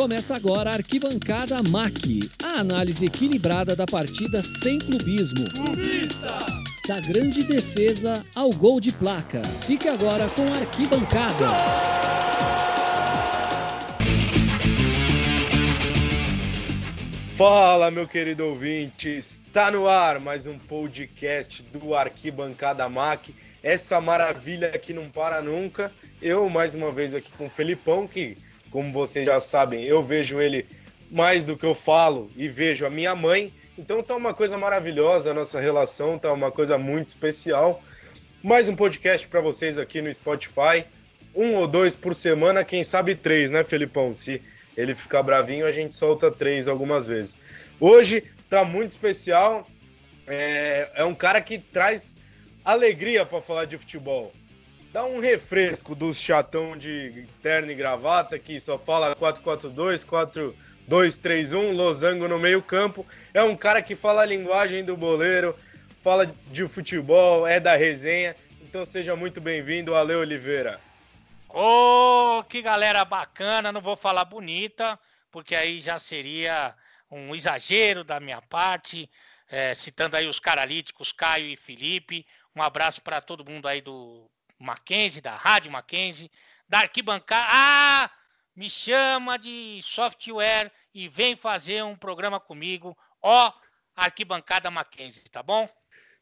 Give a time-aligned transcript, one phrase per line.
[0.00, 5.52] Começa agora a Arquibancada MAC, a análise equilibrada da partida sem clubismo.
[5.52, 6.38] Clubista!
[6.88, 9.42] Da grande defesa ao gol de placa.
[9.44, 11.48] Fique agora com a Arquibancada.
[17.36, 19.10] Fala, meu querido ouvinte!
[19.10, 23.34] Está no ar mais um podcast do Arquibancada MAC.
[23.62, 25.92] Essa maravilha que não para nunca.
[26.22, 28.38] Eu, mais uma vez, aqui com o Felipão, que
[28.70, 30.66] como vocês já sabem, eu vejo ele
[31.10, 33.52] mais do que eu falo e vejo a minha mãe.
[33.76, 37.82] Então tá uma coisa maravilhosa a nossa relação, tá uma coisa muito especial.
[38.42, 40.84] Mais um podcast para vocês aqui no Spotify.
[41.34, 44.14] Um ou dois por semana, quem sabe três, né, Felipão?
[44.14, 44.40] Se
[44.76, 47.36] ele ficar bravinho, a gente solta três algumas vezes.
[47.78, 49.66] Hoje tá muito especial.
[50.26, 52.14] É, é um cara que traz
[52.64, 54.32] alegria para falar de futebol
[54.92, 60.04] dá um refresco dos chatão de terno e gravata que só fala 4-4-2,
[60.88, 63.06] 4-2-3-1, losango no meio campo.
[63.32, 65.56] É um cara que fala a linguagem do boleiro,
[66.00, 68.34] fala de futebol, é da resenha.
[68.60, 70.80] Então seja muito bem-vindo, Ale Oliveira.
[71.48, 74.98] Ô, oh, que galera bacana, não vou falar bonita,
[75.32, 76.74] porque aí já seria
[77.10, 79.10] um exagero da minha parte,
[79.48, 82.24] é, citando aí os caralíticos Caio e Felipe.
[82.54, 86.30] Um abraço para todo mundo aí do Mackenzie, da Rádio Mackenzie,
[86.68, 87.46] da arquibancada.
[87.50, 88.10] Ah!
[88.54, 92.96] Me chama de software e vem fazer um programa comigo.
[93.22, 93.52] Ó,
[93.96, 95.68] Arquibancada Mackenzie, tá bom?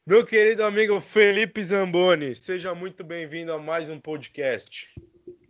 [0.07, 4.89] Meu querido amigo Felipe Zamboni, seja muito bem-vindo a mais um podcast.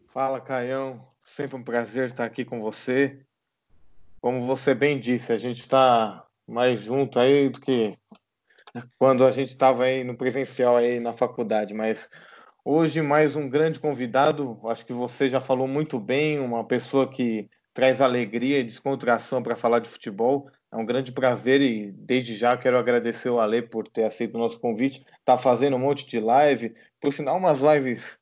[0.08, 1.06] Fala, Caião.
[1.20, 3.20] Sempre um prazer estar aqui com você.
[4.20, 7.96] Como você bem disse, a gente está mais junto aí do que
[8.98, 12.08] quando a gente estava aí no presencial aí na faculdade, mas
[12.70, 14.60] Hoje, mais um grande convidado.
[14.66, 19.56] Acho que você já falou muito bem, uma pessoa que traz alegria e descontração para
[19.56, 20.50] falar de futebol.
[20.70, 24.38] É um grande prazer e desde já quero agradecer o Ale por ter aceito o
[24.38, 25.02] nosso convite.
[25.24, 28.18] Tá fazendo um monte de live, por sinal umas lives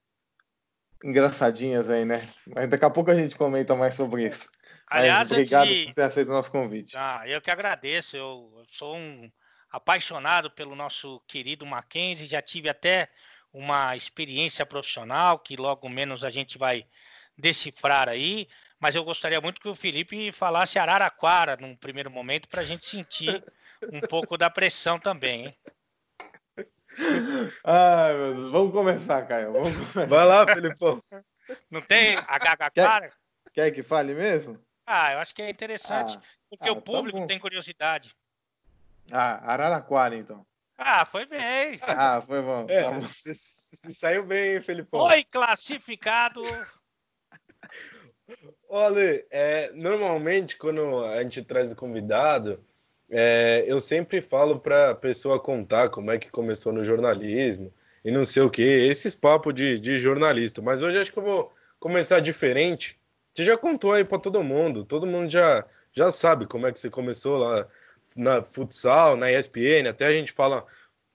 [1.04, 2.24] engraçadinhas aí, né?
[2.54, 4.48] Mas daqui a pouco a gente comenta mais sobre isso.
[4.86, 6.96] Aliás, Mas obrigado por ter aceito o nosso convite.
[6.96, 8.16] Ah, eu que agradeço.
[8.16, 9.28] Eu sou um
[9.72, 13.08] apaixonado pelo nosso querido Mackenzie, já tive até
[13.52, 16.86] uma experiência profissional que logo menos a gente vai
[17.36, 18.48] decifrar aí.
[18.78, 22.86] Mas eu gostaria muito que o Felipe falasse Araraquara num primeiro momento para a gente
[22.86, 23.42] sentir
[23.92, 25.58] um pouco da pressão também, hein?
[27.64, 28.50] Ai, meu Deus.
[28.50, 29.52] Vamos começar, Caio.
[29.52, 30.06] Vamos começar.
[30.06, 31.00] Vai lá, Felipão.
[31.70, 33.10] Não tem Araraquara?
[33.52, 34.58] Quer, quer que fale mesmo?
[34.86, 38.14] Ah, eu acho que é interessante, ah, porque ah, o tá público tá tem curiosidade.
[39.10, 40.46] Ah, Araraquara, então.
[40.78, 41.80] Ah, foi bem.
[41.82, 42.66] Ah, foi bom.
[42.68, 45.06] É, você, você saiu bem, Felipão.
[45.06, 46.42] Foi classificado.
[48.68, 52.62] Olha, é, normalmente quando a gente traz o convidado,
[53.08, 57.72] é, eu sempre falo para a pessoa contar como é que começou no jornalismo
[58.04, 60.60] e não sei o que, esses papos de, de jornalista.
[60.60, 62.98] Mas hoje acho que eu vou começar diferente.
[63.32, 66.78] Você já contou aí para todo mundo, todo mundo já, já sabe como é que
[66.78, 67.66] você começou lá
[68.16, 70.66] na futsal, na ESPN, até a gente fala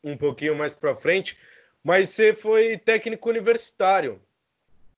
[0.04, 1.38] um pouquinho mais para frente,
[1.84, 4.22] mas você foi técnico universitário.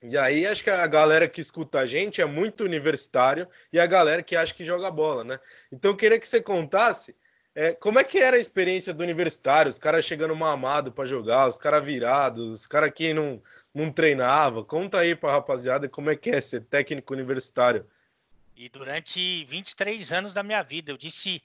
[0.02, 3.86] E aí acho que a galera que escuta a gente é muito universitário e a
[3.86, 5.40] galera que acha que joga bola, né?
[5.72, 7.16] Então eu queria que você contasse
[7.56, 11.47] é, como é que era a experiência do universitário, os caras chegando mamado para jogar,
[11.47, 13.41] os caras virados, os caras que não,
[13.74, 14.64] não treinava.
[14.64, 17.85] Conta aí para rapaziada como é que é ser técnico universitário.
[18.58, 21.41] E durante 23 anos da minha vida, eu disse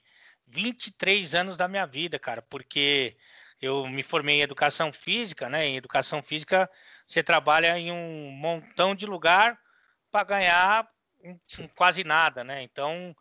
[0.49, 3.15] 23 anos da minha vida, cara, porque
[3.61, 5.65] eu me formei em educação física, né?
[5.67, 6.69] Em educação física,
[7.05, 9.59] você trabalha em um montão de lugar
[10.11, 10.87] para ganhar
[11.23, 12.63] um, um, quase nada, né?
[12.63, 13.15] Então,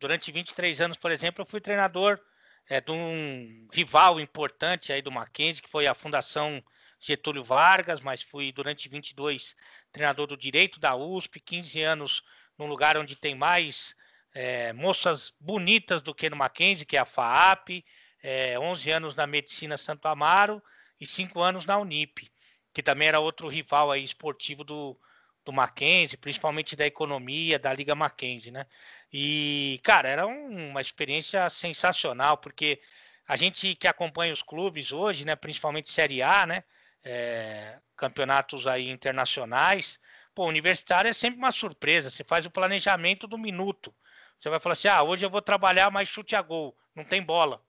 [0.00, 2.20] durante 23 anos, por exemplo, eu fui treinador
[2.68, 6.62] é, de um rival importante aí do Mackenzie, que foi a Fundação
[7.00, 9.54] Getúlio Vargas, mas fui durante 22
[9.92, 12.22] treinador do direito da USP, 15 anos
[12.56, 13.94] num lugar onde tem mais
[14.34, 17.84] é, moças bonitas do que no Mackenzie, que é a FAAP,
[18.22, 20.62] é, 11 anos na Medicina Santo Amaro
[21.00, 22.30] e 5 anos na Unip,
[22.72, 24.98] que também era outro rival aí esportivo do,
[25.44, 28.66] do Mackenzie, principalmente da economia, da Liga Mackenzie, né?
[29.12, 32.80] E, cara, era um, uma experiência sensacional, porque
[33.28, 36.64] a gente que acompanha os clubes hoje, né, principalmente Série A, né,
[37.04, 40.00] é, campeonatos aí internacionais,
[40.34, 43.94] pô, universitário é sempre uma surpresa, você faz o planejamento do minuto,
[44.38, 47.22] você vai falar assim: ah, hoje eu vou trabalhar mais chute a gol, não tem
[47.22, 47.62] bola.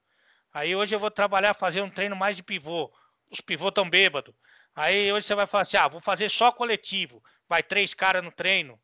[0.53, 2.91] Aí hoje eu vou trabalhar, fazer um treino mais de pivô.
[3.29, 4.33] Os pivô estão bêbados.
[4.75, 7.23] Aí hoje você vai falar assim: ah, vou fazer só coletivo.
[7.47, 8.79] Vai três caras no treino.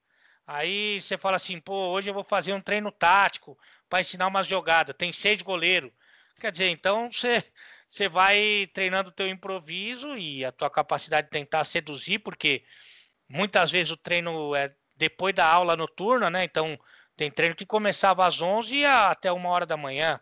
[0.46, 3.58] Aí você fala assim, pô, hoje eu vou fazer um treino tático
[3.88, 4.96] para ensinar umas jogadas.
[4.98, 5.92] Tem seis goleiros.
[6.40, 7.44] Quer dizer, então você,
[7.90, 12.66] você vai treinando o teu improviso e a tua capacidade de tentar seduzir, porque
[13.30, 16.44] muitas vezes o treino é depois da aula noturna, né?
[16.44, 16.78] Então
[17.22, 20.20] tem treino que começava às 11 até uma hora da manhã.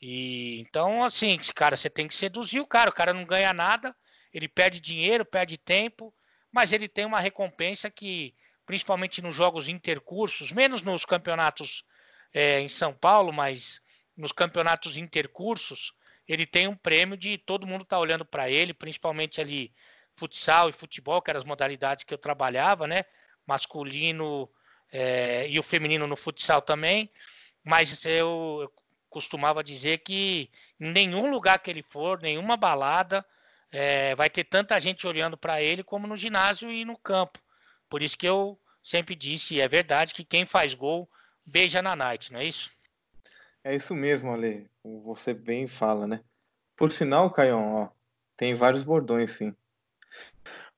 [0.00, 2.88] E então, assim, cara, você tem que seduzir o cara.
[2.88, 3.92] O cara não ganha nada,
[4.32, 6.14] ele perde dinheiro, perde tempo,
[6.52, 8.32] mas ele tem uma recompensa que,
[8.64, 11.82] principalmente nos jogos intercursos, menos nos campeonatos
[12.32, 13.80] é, em São Paulo, mas
[14.16, 15.92] nos campeonatos intercursos,
[16.28, 19.74] ele tem um prêmio de todo mundo tá olhando para ele, principalmente ali
[20.14, 23.04] futsal e futebol, que eram as modalidades que eu trabalhava, né?
[23.44, 24.48] Masculino
[24.92, 27.10] é, e o feminino no futsal também.
[27.64, 28.72] Mas eu, eu
[29.08, 33.24] costumava dizer que em nenhum lugar que ele for, nenhuma balada,
[33.70, 37.38] é, vai ter tanta gente olhando para ele como no ginásio e no campo.
[37.88, 41.08] Por isso que eu sempre disse, é verdade, que quem faz gol
[41.44, 42.70] beija na night, não é isso?
[43.64, 44.70] É isso mesmo, Ale.
[44.84, 46.20] Você bem fala, né?
[46.76, 47.88] Por sinal, Caion, ó,
[48.36, 49.56] tem vários bordões, sim.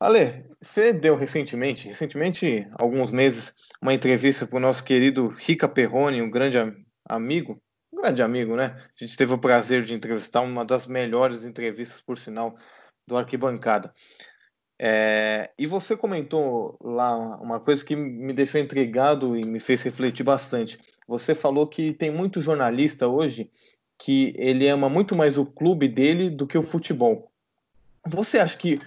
[0.00, 3.52] Ale, você deu recentemente, recentemente, alguns meses,
[3.82, 6.56] uma entrevista para o nosso querido Rica Perrone, um grande
[7.04, 7.60] amigo,
[7.92, 8.76] um grande amigo, né?
[8.78, 12.56] A gente teve o prazer de entrevistar uma das melhores entrevistas, por sinal,
[13.06, 13.92] do Arquibancada.
[14.80, 20.22] É, e você comentou lá uma coisa que me deixou intrigado e me fez refletir
[20.22, 20.78] bastante.
[21.08, 23.50] Você falou que tem muito jornalista hoje
[23.98, 27.32] que ele ama muito mais o clube dele do que o futebol.
[28.06, 28.80] Você acha que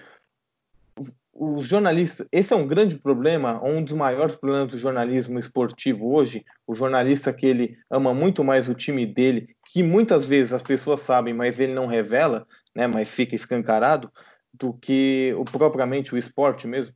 [1.34, 6.46] os jornalistas, esse é um grande problema, um dos maiores problemas do jornalismo esportivo hoje,
[6.68, 11.02] o jornalista que ele ama muito mais o time dele, que muitas vezes as pessoas
[11.02, 12.46] sabem, mas ele não revela,
[12.76, 14.12] né, mas fica escancarado,
[14.54, 16.96] do que o propriamente o esporte mesmo?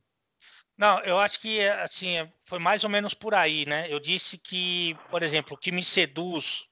[0.76, 3.90] Não, eu acho que assim foi mais ou menos por aí, né?
[3.90, 6.66] Eu disse que, por exemplo, o que me seduz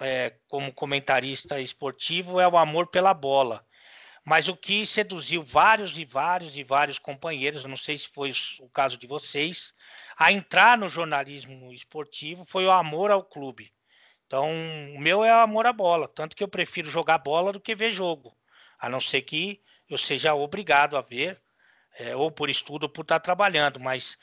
[0.00, 3.62] é, como comentarista esportivo é o amor pela bola.
[4.24, 8.68] Mas o que seduziu vários e vários e vários companheiros, não sei se foi o
[8.68, 9.72] caso de vocês,
[10.16, 13.72] a entrar no jornalismo esportivo foi o amor ao clube.
[14.26, 14.48] Então,
[14.94, 17.74] o meu é o amor à bola, tanto que eu prefiro jogar bola do que
[17.74, 18.36] ver jogo,
[18.78, 21.40] a não ser que eu seja obrigado a ver,
[21.98, 24.16] é, ou por estudo ou por estar trabalhando, mas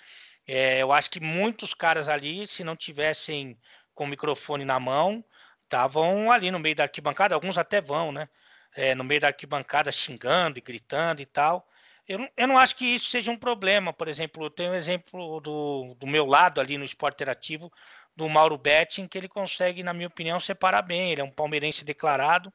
[0.47, 3.59] é, eu acho que muitos caras ali, se não tivessem
[3.93, 5.25] com o microfone na mão,
[5.63, 8.29] estavam ali no meio da arquibancada, alguns até vão, né?
[8.77, 11.67] É, no meio da arquibancada xingando e gritando e tal.
[12.07, 13.91] Eu, eu não acho que isso seja um problema.
[13.91, 17.73] Por exemplo, eu tenho um exemplo do, do meu lado ali no esporte interativo,
[18.15, 21.11] do Mauro Betting, que ele consegue, na minha opinião, separar bem.
[21.11, 22.53] Ele é um palmeirense declarado,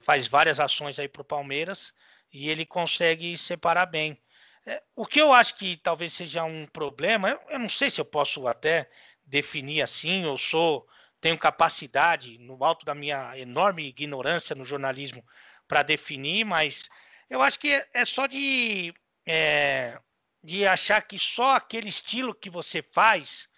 [0.00, 1.92] faz várias ações aí para o Palmeiras
[2.32, 4.16] e ele consegue separar bem.
[4.64, 8.00] É, o que eu acho que talvez seja um problema, eu, eu não sei se
[8.00, 8.88] eu posso até
[9.24, 10.86] definir assim, eu sou
[11.20, 15.24] tenho capacidade, no alto da minha enorme ignorância no jornalismo,
[15.66, 16.88] para definir, mas
[17.28, 18.94] eu acho que é, só de,
[19.26, 19.98] é,
[20.42, 23.48] de achar que só aquele estilo que você faz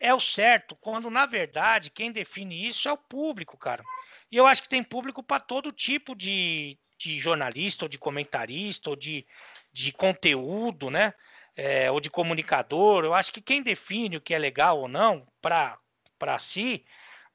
[0.00, 3.84] é o certo, quando na verdade quem define isso é o público, cara.
[4.30, 8.90] E eu acho que tem público para todo tipo de, de jornalista, ou de comentarista,
[8.90, 9.24] ou de,
[9.72, 11.14] de conteúdo, né?
[11.54, 13.04] É, ou de comunicador.
[13.04, 16.84] Eu acho que quem define o que é legal ou não para si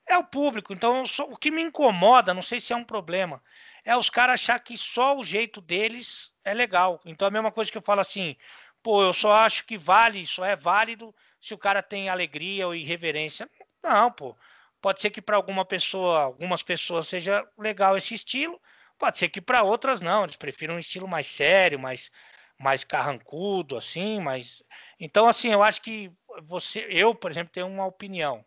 [0.08, 0.74] é o público.
[0.74, 3.44] Então, o que me incomoda, não sei se é um problema,
[3.88, 7.00] é os caras achar que só o jeito deles é legal.
[7.06, 8.36] Então a mesma coisa que eu falo assim,
[8.84, 12.76] pô, eu só acho que vale, só é válido se o cara tem alegria ou
[12.76, 13.50] irreverência.
[13.82, 14.36] Não, pô.
[14.82, 18.62] Pode ser que para alguma pessoa, algumas pessoas seja legal esse estilo,
[19.00, 22.12] pode ser que para outras não, eles prefiram um estilo mais sério, mais
[22.60, 24.64] mais carrancudo assim, mas
[25.00, 28.44] então assim, eu acho que você, eu, por exemplo, tenho uma opinião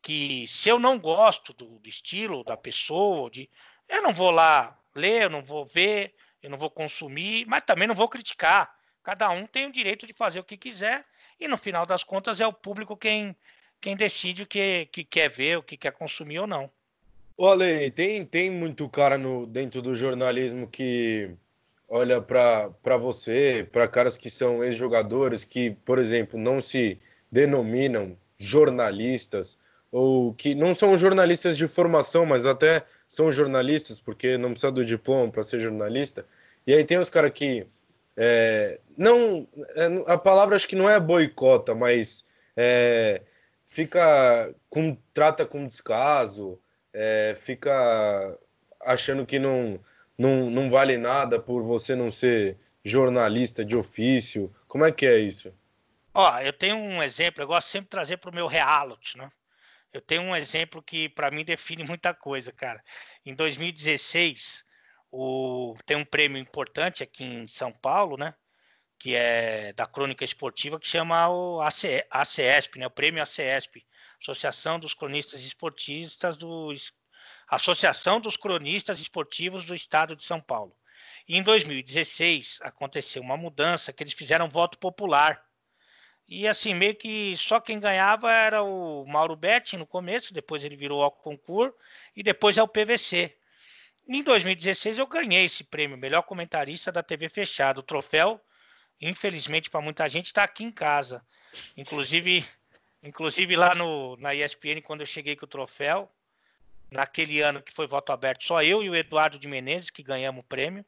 [0.00, 3.50] que se eu não gosto do, do estilo da pessoa, de
[3.88, 7.88] eu não vou lá ler, eu não vou ver, eu não vou consumir, mas também
[7.88, 8.74] não vou criticar.
[9.02, 11.04] Cada um tem o direito de fazer o que quiser
[11.40, 13.34] e no final das contas é o público quem,
[13.80, 16.70] quem decide o que, que quer ver, o que quer consumir ou não.
[17.36, 21.30] Olha, tem, tem muito cara no, dentro do jornalismo que
[21.88, 29.56] olha para você, para caras que são ex-jogadores, que, por exemplo, não se denominam jornalistas,
[29.90, 34.84] ou que não são jornalistas de formação, mas até são jornalistas, porque não precisa do
[34.84, 36.26] diploma para ser jornalista.
[36.66, 37.66] E aí tem os caras que.
[38.14, 42.24] É, não, é, a palavra acho que não é boicota, mas
[42.56, 43.22] é,
[43.64, 46.60] fica com, trata com descaso,
[46.92, 48.36] é, fica
[48.80, 49.80] achando que não,
[50.18, 54.52] não, não vale nada por você não ser jornalista de ofício.
[54.66, 55.52] Como é que é isso?
[56.12, 59.30] Ó, eu tenho um exemplo, eu gosto sempre de trazer para o meu reality, né?
[59.92, 62.82] Eu tenho um exemplo que para mim define muita coisa, cara.
[63.24, 64.64] Em 2016,
[65.10, 65.76] o...
[65.86, 68.34] tem um prêmio importante aqui em São Paulo, né?
[68.98, 72.04] Que é da crônica esportiva, que chama o AC...
[72.10, 72.86] ACESP, né?
[72.86, 73.86] O prêmio ACESP,
[74.20, 76.74] Associação dos Cronistas Esportistas do
[77.48, 80.76] Associação dos Cronistas Esportivos do Estado de São Paulo.
[81.26, 85.42] E em 2016 aconteceu uma mudança que eles fizeram voto popular.
[86.28, 90.76] E assim, meio que só quem ganhava era o Mauro Betti no começo, depois ele
[90.76, 91.74] virou ao concurso
[92.14, 93.34] e depois é o PVC.
[94.06, 97.80] Em 2016 eu ganhei esse prêmio, melhor comentarista da TV fechada.
[97.80, 98.38] O troféu,
[99.00, 101.24] infelizmente para muita gente, está aqui em casa.
[101.76, 102.46] Inclusive,
[103.02, 106.10] inclusive lá no, na ESPN, quando eu cheguei com o troféu,
[106.90, 110.44] naquele ano que foi voto aberto, só eu e o Eduardo de Menezes que ganhamos
[110.44, 110.84] o prêmio.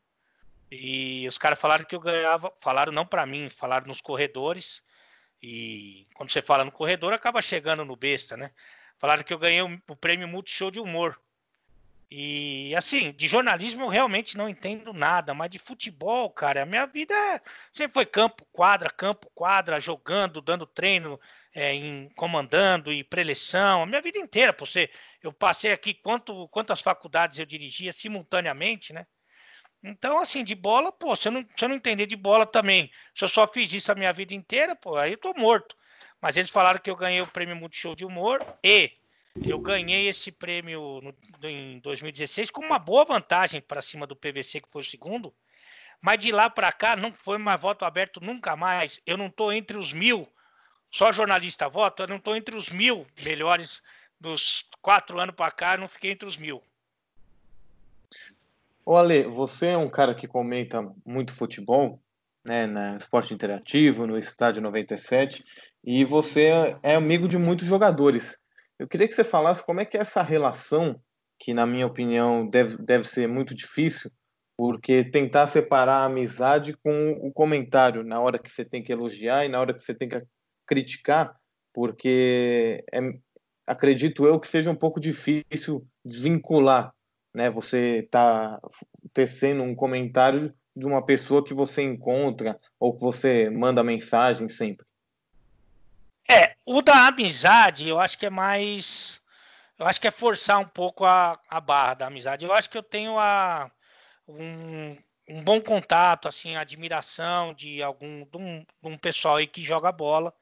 [0.70, 4.82] E os caras falaram que eu ganhava, falaram não para mim, falaram nos corredores.
[5.42, 8.50] E quando você fala no corredor, acaba chegando no besta, né?
[8.99, 11.18] Falaram que eu ganhei o, prêmio Multishow de humor.
[12.11, 16.85] E assim, de jornalismo eu realmente não entendo nada, mas de futebol, cara, a minha
[16.85, 17.40] vida é,
[17.73, 21.20] sempre foi campo, quadra, campo, quadra, jogando, dando treino,
[21.54, 24.90] é, em, comandando e preleção, a minha vida inteira, por ser,
[25.23, 29.06] eu passei aqui quanto, quantas faculdades eu dirigia simultaneamente, né?
[29.82, 32.90] Então, assim, de bola, pô, se eu, não, se eu não entender de bola também,
[33.14, 35.75] se eu só fiz isso a minha vida inteira, pô, aí eu tô morto.
[36.20, 38.92] Mas eles falaram que eu ganhei o prêmio Multishow de Humor e
[39.42, 44.60] eu ganhei esse prêmio no, em 2016 com uma boa vantagem para cima do PVC,
[44.60, 45.34] que foi o segundo.
[46.00, 49.00] Mas de lá para cá não foi mais voto aberto nunca mais.
[49.06, 50.28] Eu não estou entre os mil,
[50.90, 53.82] só jornalista vota, eu não estou entre os mil melhores
[54.18, 56.62] dos quatro anos para cá, não fiquei entre os mil.
[58.90, 62.02] Ô Ale, você é um cara que comenta muito futebol,
[62.44, 65.44] né, no esporte interativo, no Estádio 97,
[65.85, 68.37] e você é amigo de muitos jogadores.
[68.80, 71.00] Eu queria que você falasse como é que é essa relação,
[71.38, 74.11] que na minha opinião deve, deve ser muito difícil,
[74.56, 79.44] porque tentar separar a amizade com o comentário na hora que você tem que elogiar
[79.44, 80.20] e na hora que você tem que
[80.66, 81.37] criticar,
[81.73, 82.99] porque é,
[83.68, 86.92] acredito eu que seja um pouco difícil desvincular
[87.34, 87.50] né?
[87.50, 88.60] Você está
[89.12, 94.87] tecendo um comentário de uma pessoa que você encontra ou que você manda mensagem sempre.
[96.28, 99.20] É, o da amizade, eu acho que é mais.
[99.78, 102.44] Eu acho que é forçar um pouco a, a barra da amizade.
[102.44, 103.70] Eu acho que eu tenho a,
[104.28, 104.96] um,
[105.28, 109.90] um bom contato, assim, admiração de algum de um, de um pessoal aí que joga
[109.90, 110.32] bola.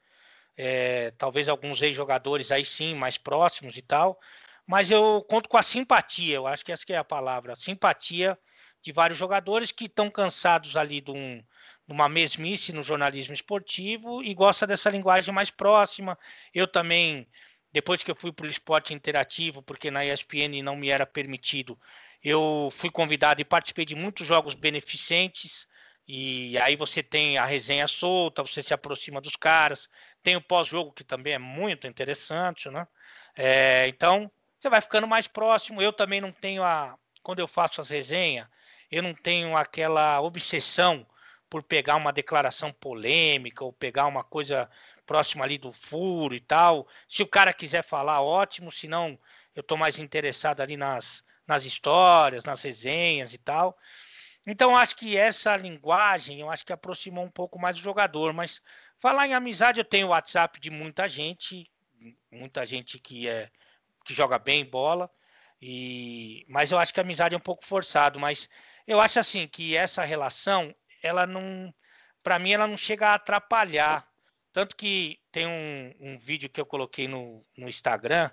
[0.57, 4.19] É, talvez alguns ex-jogadores aí sim, mais próximos e tal
[4.69, 8.37] mas eu conto com a simpatia, eu acho que essa que é a palavra, simpatia
[8.83, 11.39] de vários jogadores que estão cansados ali de, um,
[11.87, 16.15] de uma mesmice no jornalismo esportivo e gosta dessa linguagem mais próxima.
[16.53, 17.27] Eu também,
[17.73, 21.75] depois que eu fui para o esporte interativo, porque na ESPN não me era permitido,
[22.23, 25.67] eu fui convidado e participei de muitos jogos beneficentes.
[26.07, 29.89] E aí você tem a resenha solta, você se aproxima dos caras,
[30.21, 32.87] tem o pós-jogo que também é muito interessante, né?
[33.35, 35.81] É, então você vai ficando mais próximo.
[35.81, 36.97] Eu também não tenho a.
[37.23, 38.47] Quando eu faço as resenhas,
[38.91, 41.05] eu não tenho aquela obsessão
[41.49, 44.69] por pegar uma declaração polêmica ou pegar uma coisa
[45.05, 46.87] próxima ali do furo e tal.
[47.07, 49.17] Se o cara quiser falar, ótimo, senão
[49.55, 53.77] eu estou mais interessado ali nas, nas histórias, nas resenhas e tal.
[54.47, 58.33] Então, acho que essa linguagem, eu acho que aproximou um pouco mais o jogador.
[58.33, 58.61] Mas
[58.99, 61.69] falar em amizade, eu tenho o WhatsApp de muita gente,
[62.31, 63.49] muita gente que é
[64.05, 65.09] que joga bem bola.
[65.61, 68.49] E mas eu acho que a amizade é um pouco forçado, mas
[68.87, 71.73] eu acho assim que essa relação, ela não,
[72.23, 74.07] para mim ela não chega a atrapalhar.
[74.51, 78.31] Tanto que tem um, um vídeo que eu coloquei no, no Instagram,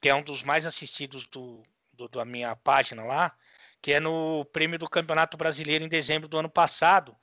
[0.00, 3.36] que é um dos mais assistidos do, do, da minha página lá,
[3.82, 7.16] que é no prêmio do Campeonato Brasileiro em dezembro do ano passado,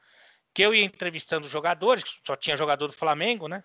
[0.53, 3.63] que eu ia entrevistando jogadores, só tinha jogador do Flamengo, né?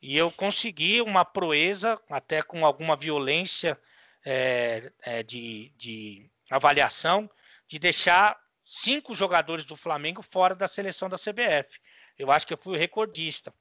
[0.00, 3.78] E eu consegui uma proeza, até com alguma violência
[4.24, 7.28] é, é, de, de avaliação,
[7.66, 11.80] de deixar cinco jogadores do Flamengo fora da seleção da CBF.
[12.18, 13.52] Eu acho que eu fui recordista.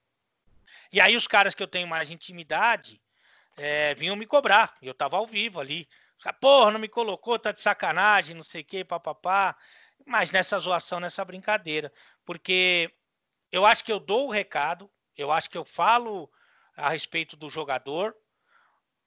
[0.92, 3.02] E aí os caras que eu tenho mais intimidade
[3.56, 4.76] é, vinham me cobrar.
[4.82, 5.88] Eu tava ao vivo ali.
[6.40, 9.56] Porra, não me colocou, tá de sacanagem, não sei o que, papapá.
[10.06, 11.92] Mas nessa zoação, nessa brincadeira.
[12.26, 12.92] Porque
[13.52, 16.30] eu acho que eu dou o recado, eu acho que eu falo
[16.76, 18.16] a respeito do jogador.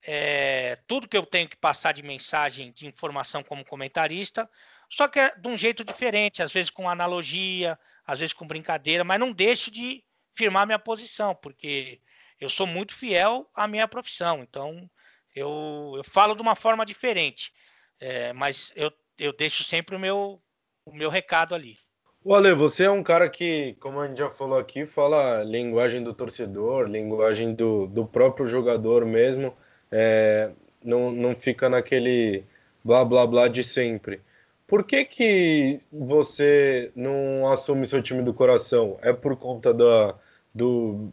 [0.02, 4.50] É, tudo que eu tenho que passar de mensagem, de informação como comentarista,
[4.90, 9.04] só que é de um jeito diferente, às vezes com analogia, às vezes com brincadeira,
[9.04, 10.02] mas não deixo de
[10.34, 12.00] firmar minha posição, porque
[12.40, 14.42] eu sou muito fiel à minha profissão.
[14.42, 14.90] Então,
[15.34, 17.52] eu, eu falo de uma forma diferente,
[18.00, 20.42] é, mas eu, eu deixo sempre o meu,
[20.84, 21.78] o meu recado ali.
[22.22, 26.02] O Ale, você é um cara que, como a gente já falou aqui, fala linguagem
[26.04, 29.56] do torcedor, linguagem do, do próprio jogador mesmo,
[29.90, 30.50] é,
[30.84, 32.44] não, não fica naquele
[32.84, 34.20] blá blá blá de sempre.
[34.66, 38.98] Por que, que você não assume seu time do coração?
[39.02, 40.14] É por conta da,
[40.54, 41.08] do,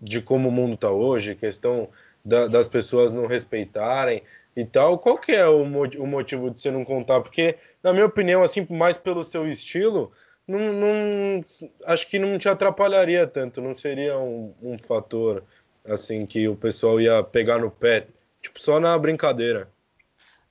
[0.00, 1.88] de como o mundo está hoje, questão
[2.22, 4.22] da, das pessoas não respeitarem
[4.54, 4.98] e tal?
[4.98, 7.20] Qual que é o, o motivo de você não contar?
[7.22, 10.12] Porque, na minha opinião, assim, mais pelo seu estilo,
[10.46, 11.44] não, não,
[11.86, 15.44] acho que não te atrapalharia tanto, não seria um, um fator
[15.84, 18.08] assim que o pessoal ia pegar no pé,
[18.40, 19.70] tipo, só na brincadeira.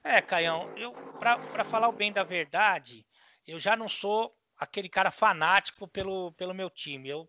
[0.04, 3.06] É, Caião, eu para falar o bem da verdade,
[3.46, 7.10] eu já não sou aquele cara fanático pelo, pelo meu time.
[7.10, 7.28] Eu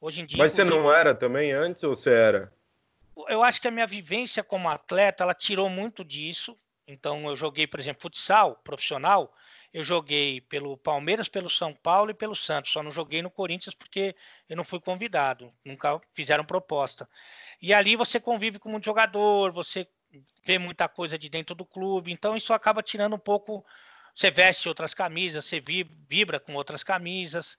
[0.00, 2.52] hoje em dia Mas você não era também antes ou você era?
[3.28, 6.56] Eu acho que a minha vivência como atleta, ela tirou muito disso.
[6.86, 9.32] Então eu joguei, por exemplo, futsal profissional,
[9.72, 12.72] eu joguei pelo Palmeiras, pelo São Paulo e pelo Santos.
[12.72, 14.14] Só não joguei no Corinthians porque
[14.48, 17.08] eu não fui convidado, nunca fizeram proposta.
[17.60, 19.88] E ali você convive com muito jogador, você
[20.44, 23.64] vê muita coisa de dentro do clube, então isso acaba tirando um pouco.
[24.14, 27.56] Você veste outras camisas, você vibra com outras camisas,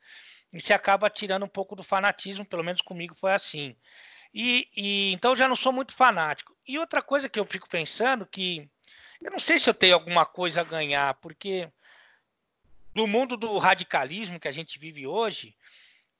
[0.52, 3.76] e você acaba tirando um pouco do fanatismo, pelo menos comigo foi assim.
[4.32, 6.56] E, e então eu já não sou muito fanático.
[6.68, 8.70] E outra coisa que eu fico pensando que
[9.20, 11.72] eu não sei se eu tenho alguma coisa a ganhar, porque
[12.94, 15.56] do mundo do radicalismo que a gente vive hoje,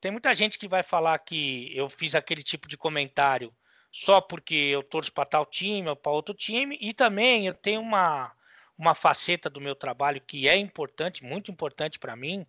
[0.02, 3.54] tem muita gente que vai falar que eu fiz aquele tipo de comentário
[3.92, 7.80] só porque eu torço para tal time ou para outro time, e também eu tenho
[7.80, 8.36] uma,
[8.76, 12.46] uma faceta do meu trabalho que é importante, muito importante para mim,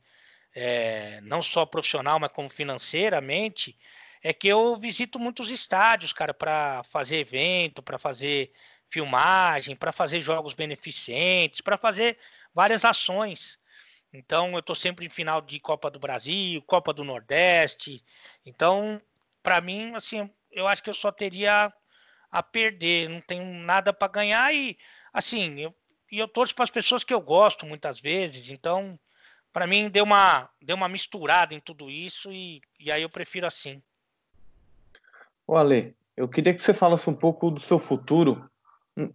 [0.54, 3.78] é, não só profissional, mas como financeiramente,
[4.22, 8.50] é que eu visito muitos estádios, cara, para fazer evento, para fazer
[8.88, 12.16] filmagem, para fazer jogos beneficentes, para fazer
[12.54, 13.58] várias ações.
[14.14, 18.02] Então, eu estou sempre em final de Copa do Brasil, Copa do Nordeste.
[18.46, 19.02] Então,
[19.42, 21.72] para mim, assim, eu acho que eu só teria
[22.30, 24.78] a perder, não tenho nada para ganhar e,
[25.12, 25.74] assim, eu,
[26.10, 28.50] e eu torço para as pessoas que eu gosto muitas vezes.
[28.50, 28.96] Então,
[29.52, 33.48] para mim, deu uma, deu uma misturada em tudo isso e, e aí eu prefiro
[33.48, 33.82] assim.
[35.44, 38.48] O Ale, eu queria que você falasse um pouco do seu futuro.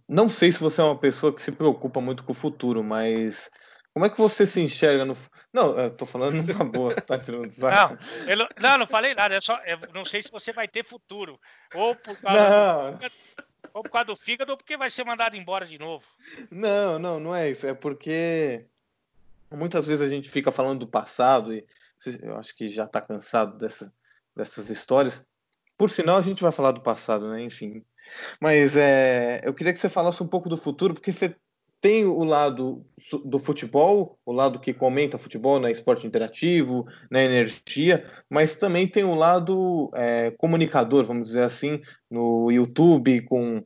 [0.06, 3.50] Não sei se você é uma pessoa que se preocupa muito com o futuro, mas
[3.92, 5.16] como é que você se enxerga no.
[5.52, 7.98] Não, eu tô falando numa boa, você tá tirando saco.
[8.02, 9.60] Não, eu, não, não falei nada, é só.
[9.64, 11.40] Eu não sei se você vai ter futuro.
[11.74, 13.12] Ou por causa, do,
[13.74, 16.04] ou por causa do fígado, ou porque vai ser mandado embora de novo.
[16.50, 17.66] Não, não, não é isso.
[17.66, 18.64] É porque
[19.50, 21.66] muitas vezes a gente fica falando do passado e
[22.22, 23.92] eu acho que já tá cansado dessa,
[24.36, 25.26] dessas histórias.
[25.76, 27.42] Por sinal, a gente vai falar do passado, né?
[27.42, 27.84] Enfim.
[28.40, 31.34] Mas é, eu queria que você falasse um pouco do futuro, porque você
[31.80, 32.84] tem o lado
[33.24, 38.86] do futebol, o lado que comenta futebol, né, esporte interativo, na né, energia, mas também
[38.86, 43.64] tem o lado é, comunicador, vamos dizer assim, no YouTube, com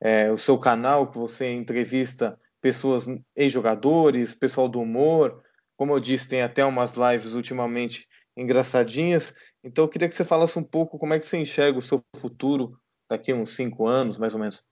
[0.00, 5.42] é, o seu canal, que você entrevista pessoas, ex-jogadores, pessoal do humor.
[5.76, 9.34] Como eu disse, tem até umas lives ultimamente engraçadinhas.
[9.62, 12.02] Então, eu queria que você falasse um pouco como é que você enxerga o seu
[12.16, 14.62] futuro daqui a uns cinco anos, mais ou menos.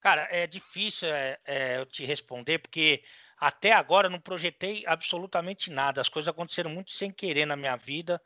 [0.00, 3.02] Cara, é difícil é, é, eu te responder, porque
[3.38, 6.00] até agora eu não projetei absolutamente nada.
[6.00, 8.20] As coisas aconteceram muito sem querer na minha vida.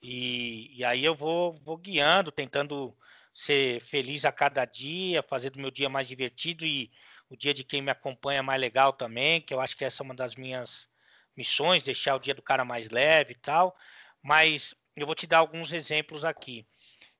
[0.00, 2.96] E, e aí eu vou, vou guiando, tentando
[3.34, 6.90] ser feliz a cada dia, fazer do meu dia mais divertido e
[7.28, 10.04] o dia de quem me acompanha mais legal também, que eu acho que essa é
[10.04, 10.88] uma das minhas
[11.36, 13.76] missões, deixar o dia do cara mais leve e tal.
[14.22, 16.66] Mas eu vou te dar alguns exemplos aqui.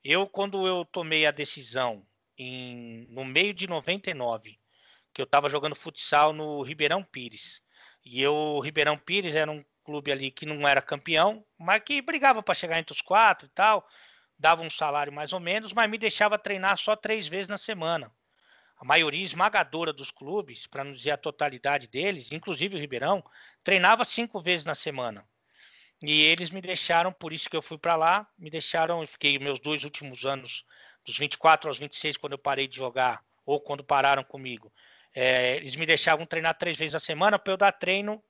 [0.05, 2.07] Eu, quando eu tomei a decisão
[2.39, 4.59] em, no meio de 99,
[5.13, 7.63] que eu estava jogando futsal no Ribeirão Pires.
[8.05, 12.03] E eu, o Ribeirão Pires era um clube ali que não era campeão, mas que
[12.03, 13.87] brigava para chegar entre os quatro e tal,
[14.39, 18.13] dava um salário mais ou menos, mas me deixava treinar só três vezes na semana.
[18.79, 23.25] A maioria esmagadora dos clubes, para não dizer a totalidade deles, inclusive o Ribeirão,
[23.65, 25.27] treinava cinco vezes na semana.
[26.03, 29.39] E eles me deixaram, por isso que eu fui para lá, me deixaram, eu fiquei
[29.39, 30.65] meus dois últimos anos
[31.07, 34.73] dos 24 aos 26, quando eu parei de jogar, ou quando pararam comigo,
[35.15, 38.23] é, eles me deixavam treinar três vezes a semana para eu dar treino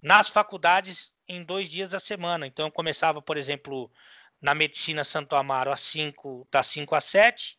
[0.00, 2.46] nas faculdades em dois dias da semana.
[2.46, 3.90] Então eu começava, por exemplo,
[4.40, 7.58] na Medicina Santo Amaro às 5, das 5 às 7,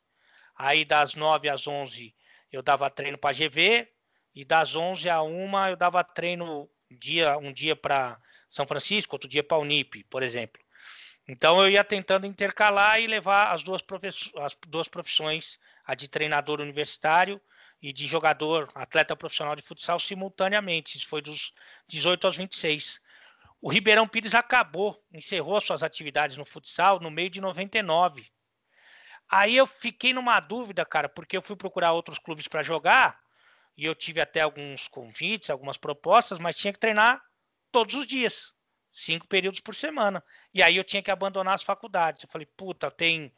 [0.56, 2.16] aí das 9 às 11
[2.52, 3.88] eu dava treino para GV,
[4.34, 9.30] e das 11 a 1 eu dava treino dia, um dia para São Francisco, outro
[9.30, 10.63] dia para Unip, por exemplo.
[11.28, 13.82] Então eu ia tentando intercalar e levar as duas,
[14.38, 17.42] as duas profissões, a de treinador universitário
[17.82, 20.98] e de jogador, atleta profissional de futsal, simultaneamente.
[20.98, 21.54] Isso foi dos
[21.88, 23.02] 18 aos 26.
[23.62, 28.30] O Ribeirão Pires acabou, encerrou suas atividades no futsal no meio de 99.
[29.30, 33.18] Aí eu fiquei numa dúvida, cara, porque eu fui procurar outros clubes para jogar
[33.78, 37.24] e eu tive até alguns convites, algumas propostas, mas tinha que treinar
[37.72, 38.54] todos os dias,
[38.94, 40.24] cinco períodos por semana.
[40.54, 42.24] E aí eu tinha que abandonar as faculdades.
[42.24, 43.34] Eu falei, puta, tem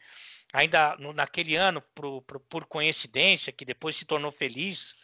[0.53, 4.95] ainda no, naquele ano, por, por, por, coincidência, que depois se tornou feliz,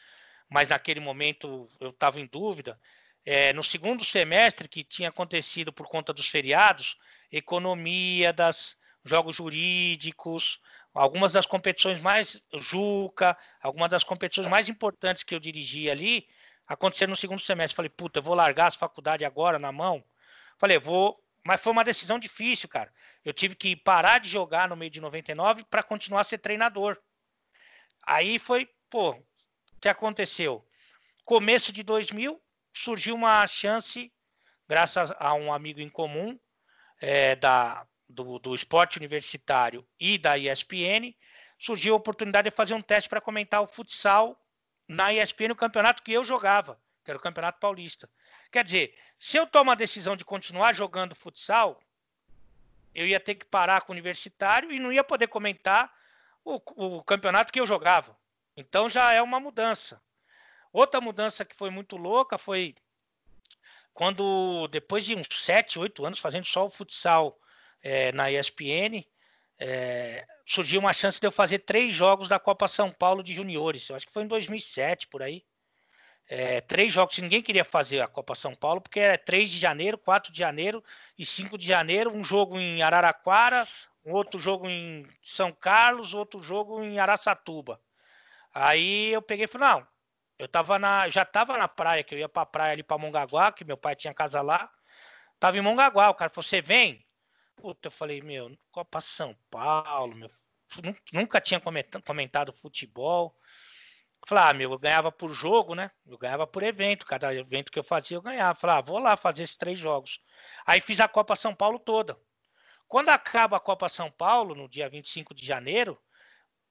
[0.50, 2.80] mas naquele momento eu estava em dúvida.
[3.26, 6.98] É, no segundo semestre, que tinha acontecido por conta dos feriados,
[7.32, 10.60] economia, das jogos jurídicos,
[10.94, 16.28] algumas das competições mais Juca, algumas das competições mais importantes que eu dirigi ali,
[16.68, 17.76] aconteceram no segundo semestre.
[17.76, 20.04] Falei, puta, eu vou largar as faculdades agora na mão.
[20.62, 22.94] Falei, vou, mas foi uma decisão difícil, cara.
[23.26, 26.96] Eu tive que parar de jogar no meio de 99 para continuar a ser treinador.
[28.06, 29.24] Aí foi, pô, o
[29.82, 30.64] que aconteceu?
[31.26, 32.40] Começo de 2000,
[32.72, 34.14] surgiu uma chance,
[34.70, 36.40] graças a um amigo em comum
[37.02, 41.12] é, da, do, do esporte universitário e da ESPN,
[41.58, 44.40] surgiu a oportunidade de fazer um teste para comentar o futsal
[44.88, 48.08] na ESPN, o campeonato que eu jogava, que era o Campeonato Paulista.
[48.52, 51.82] Quer dizer, se eu tomo a decisão de continuar jogando futsal,
[52.94, 55.92] eu ia ter que parar com o universitário e não ia poder comentar
[56.44, 58.18] o, o campeonato que eu jogava.
[58.58, 60.02] Então já é uma mudança.
[60.74, 62.76] Outra mudança que foi muito louca foi
[63.94, 67.40] quando, depois de uns 7, 8 anos fazendo só o futsal
[67.82, 69.06] é, na ESPN,
[69.58, 73.88] é, surgiu uma chance de eu fazer três jogos da Copa São Paulo de Juniores.
[73.88, 75.46] Eu acho que foi em 2007, por aí
[76.34, 79.60] é, três jogos que ninguém queria fazer a Copa São Paulo, porque é 3 de
[79.60, 80.82] janeiro, 4 de janeiro
[81.18, 83.68] e 5 de janeiro, um jogo em Araraquara,
[84.06, 87.82] um outro jogo em São Carlos, outro jogo em Araçatuba.
[88.54, 89.88] Aí eu peguei e falei, não,
[90.40, 92.98] eu tava na, já estava na praia, que eu ia para a praia ali para
[92.98, 94.72] Mongaguá, que meu pai tinha casa lá.
[95.38, 97.06] Tava em Mongaguá, o cara falou, você vem?
[97.58, 100.32] Puta, eu falei, meu, Copa São Paulo, meu,
[101.12, 103.36] nunca tinha comentado futebol.
[104.28, 105.92] Falei, ah, eu ganhava por jogo, né?
[106.06, 107.06] Eu ganhava por evento.
[107.06, 108.58] Cada evento que eu fazia, eu ganhava.
[108.58, 110.22] Falei, ah, vou lá fazer esses três jogos.
[110.66, 112.18] Aí fiz a Copa São Paulo toda.
[112.88, 116.00] Quando acaba a Copa São Paulo, no dia 25 de janeiro,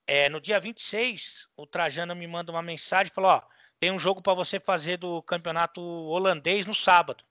[0.06, 3.42] é, no dia 26, o Trajano me manda uma mensagem e falou: Ó,
[3.78, 7.24] tem um jogo para você fazer do campeonato holandês no sábado.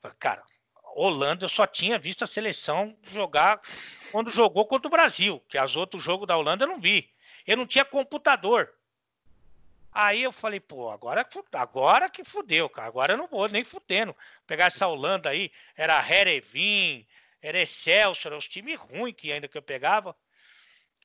[0.00, 0.42] Falei, cara,
[0.94, 3.60] Holanda eu só tinha visto a seleção jogar
[4.10, 7.08] quando jogou contra o Brasil, que as outros jogos da Holanda eu não vi.
[7.46, 8.74] Eu não tinha computador.
[10.00, 12.86] Aí eu falei, pô, agora, agora que fudeu, cara.
[12.86, 14.14] Agora eu não vou nem fudendo.
[14.46, 17.04] Pegar essa Holanda aí, era Herevin,
[17.42, 20.16] era Excelsior, os times ruins que ainda que eu pegava.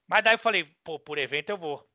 [0.07, 1.89] Mas daí eu falei, pô, por evento eu vou.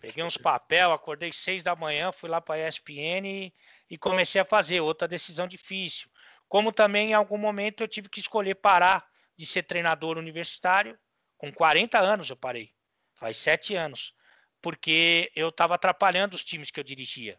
[0.00, 3.54] Peguei uns papel, acordei seis da manhã, fui lá para a ESPN e,
[3.88, 6.10] e comecei a fazer outra decisão difícil.
[6.48, 10.98] Como também em algum momento eu tive que escolher parar de ser treinador universitário.
[11.38, 12.72] Com 40 anos eu parei.
[13.14, 14.15] Faz sete anos
[14.66, 17.38] porque eu estava atrapalhando os times que eu dirigia.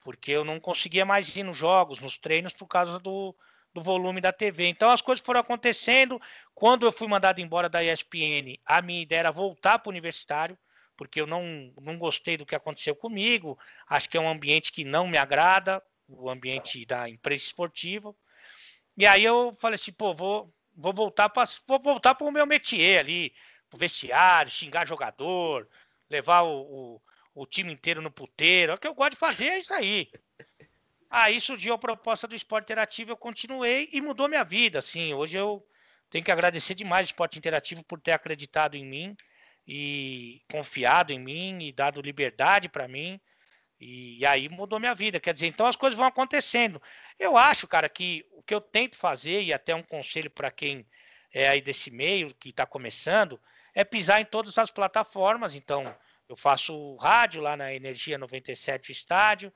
[0.00, 3.34] Porque eu não conseguia mais ir nos jogos, nos treinos, por causa do,
[3.72, 4.66] do volume da TV.
[4.66, 6.20] Então as coisas foram acontecendo.
[6.54, 10.58] Quando eu fui mandado embora da ESPN, a minha ideia era voltar para o universitário,
[10.94, 13.58] porque eu não, não gostei do que aconteceu comigo.
[13.88, 18.14] Acho que é um ambiente que não me agrada, o ambiente da imprensa esportiva.
[18.94, 22.46] E aí eu falei assim, pô, vou, vou voltar para vou voltar para o meu
[22.46, 23.32] métier ali,
[23.70, 25.66] pro vestiário, xingar jogador,
[26.12, 27.02] levar o, o,
[27.34, 28.74] o time inteiro no puteiro.
[28.74, 30.10] O que eu gosto de fazer é isso aí.
[31.10, 34.78] Aí surgiu a proposta do esporte interativo, eu continuei e mudou minha vida.
[34.78, 35.66] Assim, hoje eu
[36.08, 39.16] tenho que agradecer demais o esporte interativo por ter acreditado em mim
[39.66, 43.20] e confiado em mim e dado liberdade para mim.
[43.80, 45.18] E, e, aí mudou minha vida.
[45.20, 46.80] Quer dizer, então as coisas vão acontecendo.
[47.18, 50.86] Eu acho, cara, que o que eu tento fazer, e até um conselho para quem
[51.32, 53.40] é aí desse meio, que está começando,
[53.74, 55.54] é pisar em todas as plataformas.
[55.54, 55.82] Então,
[56.28, 59.52] eu faço rádio lá na Energia 97 Estádio,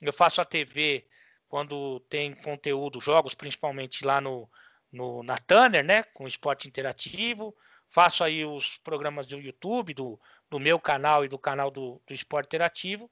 [0.00, 1.06] eu faço a TV
[1.48, 4.48] quando tem conteúdo, jogos, principalmente lá no,
[4.92, 7.54] no na Tanner, né, com esporte interativo.
[7.90, 12.14] Faço aí os programas do YouTube, do, do meu canal e do canal do, do
[12.14, 13.10] Esporte Interativo,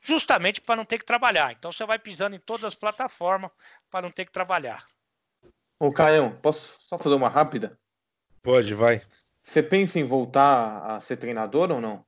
[0.00, 1.52] justamente para não ter que trabalhar.
[1.52, 3.50] Então você vai pisando em todas as plataformas
[3.90, 4.86] para não ter que trabalhar.
[5.78, 7.78] Ô, Caio, posso só fazer uma rápida?
[8.42, 9.02] Pode, vai.
[9.42, 12.04] Você pensa em voltar a ser treinador ou não?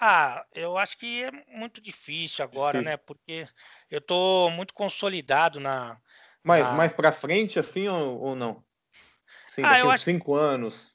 [0.00, 2.90] Ah, eu acho que é muito difícil agora, difícil.
[2.90, 2.96] né?
[2.96, 3.46] Porque
[3.90, 6.00] eu estou muito consolidado na.
[6.42, 6.72] Mas na...
[6.72, 8.64] mais para frente, assim ou, ou não?
[9.48, 10.04] Sim, ah, eu acho...
[10.04, 10.94] cinco anos.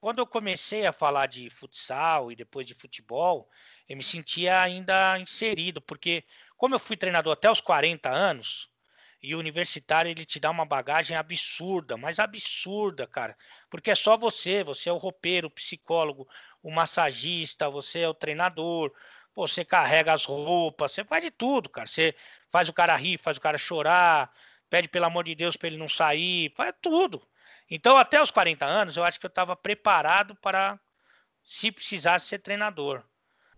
[0.00, 3.50] Quando eu comecei a falar de futsal e depois de futebol,
[3.88, 6.24] eu me sentia ainda inserido, porque
[6.56, 8.70] como eu fui treinador até os 40 anos,
[9.22, 13.36] e o universitário ele te dá uma bagagem absurda, mas absurda, cara.
[13.68, 16.28] Porque é só você, você é o roupeiro, o psicólogo,
[16.66, 18.92] o massagista, você é o treinador,
[19.36, 21.86] você carrega as roupas, você faz de tudo, cara.
[21.86, 22.12] Você
[22.50, 24.32] faz o cara rir, faz o cara chorar,
[24.68, 27.24] pede pelo amor de Deus para ele não sair, faz tudo.
[27.70, 30.76] Então, até os 40 anos, eu acho que eu estava preparado para,
[31.44, 33.04] se precisasse, ser treinador.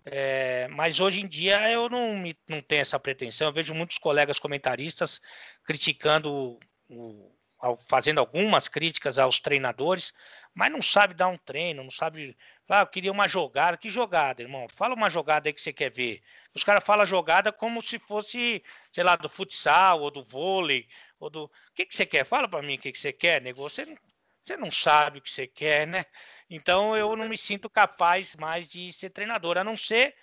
[0.04, 3.46] É, mas hoje em dia eu não, me, não tenho essa pretensão.
[3.46, 5.18] Eu vejo muitos colegas comentaristas
[5.64, 6.58] criticando,
[6.90, 7.32] o,
[7.88, 10.12] fazendo algumas críticas aos treinadores,
[10.54, 12.36] mas não sabe dar um treino, não sabe.
[12.68, 13.76] Ah, eu queria uma jogada.
[13.76, 14.66] Que jogada, irmão?
[14.68, 16.22] Fala uma jogada aí que você quer ver.
[16.54, 20.86] Os caras falam jogada como se fosse, sei lá, do futsal ou do vôlei.
[21.18, 21.44] Ou do...
[21.44, 22.24] O que, que você quer?
[22.26, 23.84] Fala para mim o que, que você quer, negócio.
[23.84, 23.98] Você,
[24.44, 26.04] você não sabe o que você quer, né?
[26.50, 30.14] Então eu não me sinto capaz mais de ser treinador, a não ser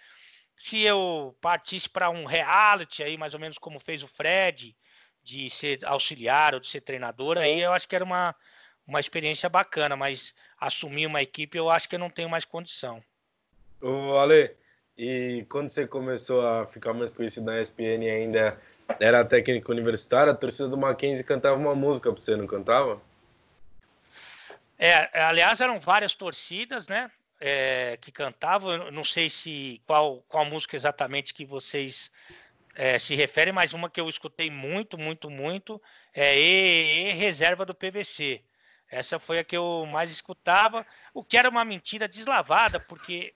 [0.57, 4.75] se eu partisse para um reality aí, mais ou menos como fez o Fred,
[5.23, 8.35] de ser auxiliar ou de ser treinador, aí eu acho que era uma,
[8.87, 10.33] uma experiência bacana, mas
[10.67, 13.03] assumir uma equipe eu acho que eu não tenho mais condição.
[13.81, 14.55] Ô Ale,
[14.97, 18.59] e quando você começou a ficar mais conhecido na ESPN ainda
[18.99, 23.01] era técnico universitário, a torcida do Mackenzie cantava uma música para você, não cantava?
[24.77, 27.09] É, aliás, eram várias torcidas, né?
[27.39, 28.71] É, que cantavam.
[28.71, 32.11] Eu não sei se qual, qual música exatamente que vocês
[32.75, 35.81] é, se referem, mas uma que eu escutei muito, muito, muito
[36.13, 38.41] é e, e, Reserva do PVC.
[38.89, 43.33] Essa foi a que eu mais escutava, o que era uma mentira deslavada, porque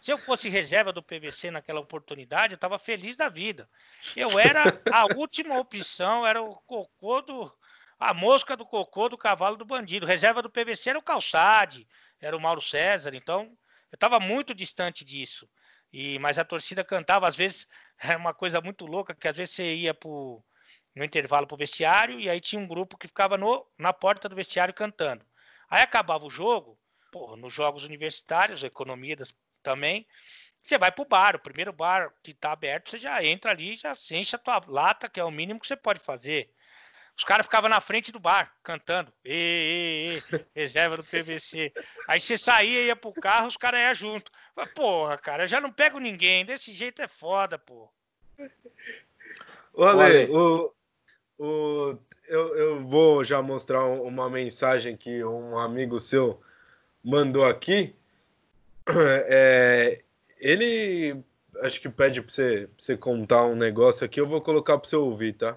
[0.00, 3.68] se eu fosse reserva do PVC naquela oportunidade, eu estava feliz da vida.
[4.16, 7.52] Eu era a última opção, era o cocô do,
[7.98, 10.06] a mosca do cocô do cavalo do bandido.
[10.06, 11.88] Reserva do PVC era o Calçade,
[12.20, 13.56] era o Mauro César, então
[13.90, 15.48] eu estava muito distante disso.
[15.92, 17.66] E mas a torcida cantava, às vezes
[17.98, 20.44] era uma coisa muito louca, que às vezes você ia pro,
[20.94, 24.28] no intervalo para o vestiário e aí tinha um grupo que ficava no, na porta
[24.28, 25.24] do vestiário cantando.
[25.68, 26.78] Aí acabava o jogo,
[27.10, 29.16] porra, nos jogos universitários, economia
[29.62, 30.06] também,
[30.64, 33.94] você vai pro bar, o primeiro bar que está aberto, você já entra ali, já
[34.12, 36.50] enche a tua lata, que é o mínimo que você pode fazer.
[37.16, 39.12] Os caras ficavam na frente do bar, cantando.
[39.24, 41.72] Ê, ê, ê, reserva do PVC.
[42.08, 44.32] Aí você saía, ia pro carro, os caras iam junto.
[44.74, 46.44] Porra, cara, eu já não pego ninguém.
[46.44, 47.88] Desse jeito é foda, pô.
[49.74, 50.73] Olha, o,
[51.44, 56.40] o, eu, eu vou já mostrar uma mensagem que um amigo seu
[57.02, 57.94] mandou aqui.
[59.26, 60.02] É,
[60.38, 61.24] ele
[61.62, 64.20] acho que pede para você, você contar um negócio aqui.
[64.20, 65.56] Eu vou colocar para você ouvir, tá?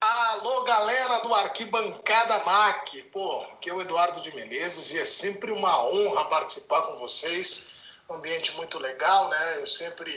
[0.00, 3.02] Alô, galera do Arquibancada MAC.
[3.12, 7.80] Pô, aqui é o Eduardo de Menezes e é sempre uma honra participar com vocês.
[8.08, 9.58] Um ambiente muito legal, né?
[9.58, 10.10] Eu sempre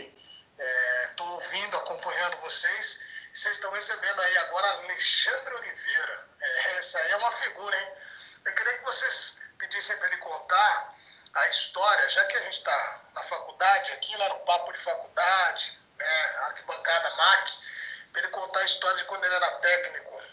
[1.09, 3.10] estou é, ouvindo, acompanhando vocês.
[3.33, 6.27] Vocês estão recebendo aí agora Alexandre Oliveira.
[6.39, 7.93] É, essa aí é uma figura, hein?
[8.43, 10.95] Eu queria que vocês pedissem para ele contar
[11.33, 15.79] a história, já que a gente está na faculdade aqui, lá no Papo de Faculdade,
[15.95, 16.35] né?
[16.41, 17.57] Arquibancada MAC
[18.11, 20.23] para ele contar a história de quando ele era técnico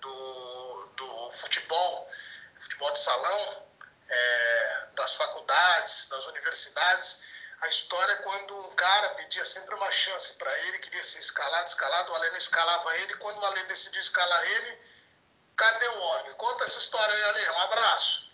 [0.00, 2.10] do, do futebol,
[2.58, 3.66] futebol de salão,
[4.08, 7.33] é, das faculdades, das universidades.
[7.62, 11.66] A história é quando um cara pedia sempre uma chance para ele, queria ser escalado,
[11.66, 14.78] escalado, o Alê não escalava ele, quando o Alê decidiu escalar ele,
[15.56, 16.34] cadê o homem?
[16.34, 18.24] Conta essa história aí, Alê, um abraço.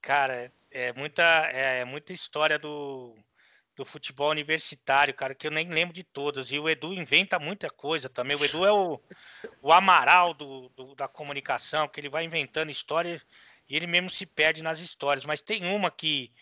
[0.00, 3.16] Cara, é muita, é, é muita história do,
[3.76, 6.50] do futebol universitário, cara, que eu nem lembro de todas.
[6.50, 8.36] E o Edu inventa muita coisa também.
[8.36, 9.00] O Edu é o,
[9.60, 13.22] o Amaral do, do, da comunicação, que ele vai inventando histórias
[13.68, 15.24] e ele mesmo se perde nas histórias.
[15.24, 16.32] Mas tem uma que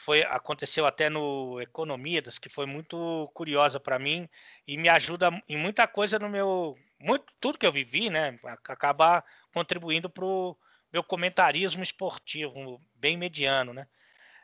[0.00, 4.28] foi aconteceu até no Economidas, que foi muito curiosa para mim
[4.66, 9.24] e me ajuda em muita coisa no meu muito tudo que eu vivi, né, acabar
[9.54, 10.56] contribuindo para o
[10.92, 13.86] meu comentarismo esportivo bem mediano, né?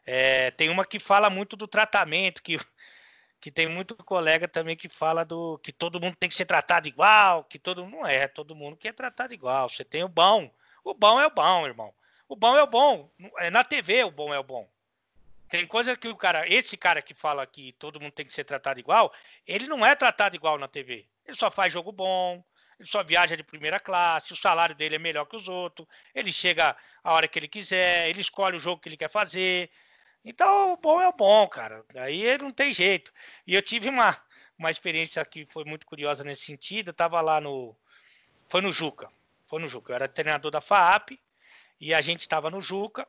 [0.05, 2.59] É, tem uma que fala muito do tratamento, que,
[3.41, 6.87] que tem muito colega também que fala do que todo mundo tem que ser tratado
[6.87, 9.69] igual, que todo não é, todo mundo quer tratado igual.
[9.69, 10.51] Você tem o bom,
[10.85, 11.93] o bom é o bom, irmão.
[12.29, 13.11] O bom é o bom.
[13.39, 14.69] É na TV o bom é o bom.
[15.49, 18.45] Tem coisa que o cara, esse cara que fala que todo mundo tem que ser
[18.45, 19.13] tratado igual,
[19.47, 21.07] ele não é tratado igual na TV.
[21.25, 22.45] Ele só faz jogo bom,
[22.79, 26.33] ele só viaja de primeira classe, o salário dele é melhor que os outros, ele
[26.33, 29.71] chega a hora que ele quiser, ele escolhe o jogo que ele quer fazer,
[30.27, 31.85] então, o bom é o bom, cara.
[31.95, 33.13] Aí não tem jeito.
[33.47, 34.21] E eu tive uma,
[34.59, 36.89] uma experiência que foi muito curiosa nesse sentido.
[36.89, 37.77] Eu tava lá no.
[38.49, 39.09] Foi no Juca.
[39.49, 39.93] Foi no Juca.
[39.93, 41.13] Eu era treinador da FAAP.
[41.81, 43.07] e a gente estava no Juca,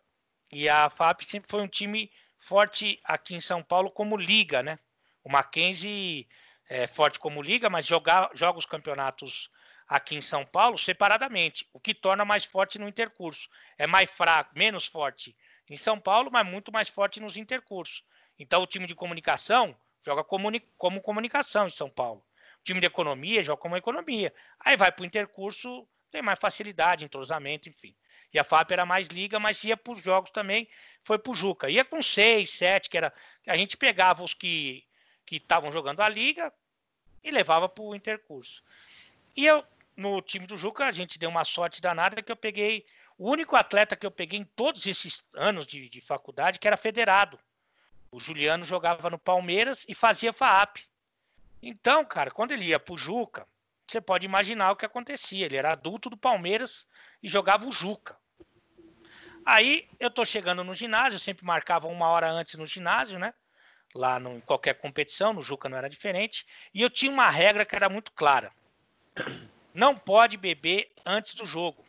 [0.52, 2.12] e a FAP sempre foi um time
[2.48, 4.80] forte aqui em São Paulo como liga, né?
[5.24, 6.28] O Mackenzie
[6.70, 9.50] é forte como liga, mas jogar, joga os campeonatos
[9.88, 13.50] aqui em São Paulo separadamente, o que torna mais forte no intercurso.
[13.78, 15.36] É mais fraco, menos forte
[15.70, 18.04] em São Paulo, mas muito mais forte nos intercursos.
[18.40, 22.24] Então o time de comunicação joga comuni como comunicação em São Paulo.
[22.62, 24.34] O time de economia joga como economia.
[24.60, 27.94] Aí vai para o intercurso, tem mais facilidade, entrosamento, enfim.
[28.34, 30.68] E a FAP era mais liga, mas ia para os jogos também,
[31.04, 31.70] foi para o Juca.
[31.70, 33.14] Ia com seis, sete, que era.
[33.48, 34.86] A gente pegava os que
[35.32, 36.54] estavam jogando a liga
[37.24, 38.64] e levava para o intercurso.
[39.36, 39.64] E eu,
[39.96, 42.86] no time do Juca, a gente deu uma sorte danada que eu peguei.
[43.18, 46.78] O único atleta que eu peguei em todos esses anos de, de faculdade que era
[46.78, 47.40] federado.
[48.12, 50.78] O Juliano jogava no Palmeiras e fazia FAAP.
[51.62, 53.48] Então, cara, quando ele ia pro Juca,
[53.88, 55.46] você pode imaginar o que acontecia.
[55.46, 56.88] Ele era adulto do Palmeiras
[57.22, 58.18] e jogava o Juca.
[59.46, 63.34] Aí eu tô chegando no ginásio, sempre marcava uma hora antes no ginásio, né?
[63.96, 66.46] Lá no, em qualquer competição, no Juca não era diferente.
[66.74, 68.52] E eu tinha uma regra que era muito clara.
[69.74, 71.86] Não pode beber antes do jogo.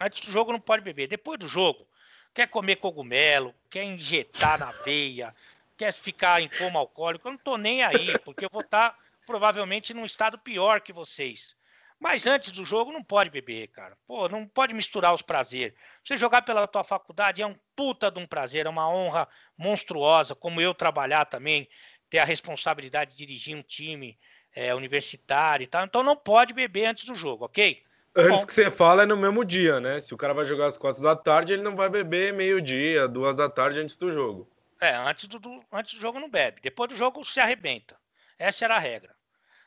[0.00, 1.06] Antes do jogo não pode beber.
[1.06, 1.86] Depois do jogo,
[2.32, 5.34] quer comer cogumelo, quer injetar na veia,
[5.76, 8.98] quer ficar em coma alcoólico, eu não tô nem aí, porque eu vou estar tá,
[9.26, 11.54] provavelmente num estado pior que vocês.
[12.02, 13.96] Mas antes do jogo não pode beber, cara.
[14.06, 15.72] Pô, não pode misturar os prazeres.
[16.04, 20.34] Você jogar pela tua faculdade é um puta de um prazer, é uma honra monstruosa,
[20.34, 21.68] como eu trabalhar também,
[22.10, 24.18] ter a responsabilidade de dirigir um time
[24.52, 25.84] é, universitário e tal.
[25.84, 27.80] Então não pode beber antes do jogo, ok?
[28.16, 30.00] Antes Bom, que você fala é no mesmo dia, né?
[30.00, 33.36] Se o cara vai jogar às quatro da tarde, ele não vai beber meio-dia, duas
[33.36, 34.50] da tarde antes do jogo.
[34.80, 36.60] É, antes do, do, antes do jogo não bebe.
[36.60, 37.96] Depois do jogo se arrebenta.
[38.42, 39.14] Essa era a regra.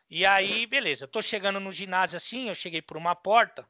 [0.09, 3.67] E aí, beleza, eu tô chegando no ginásio assim, eu cheguei por uma porta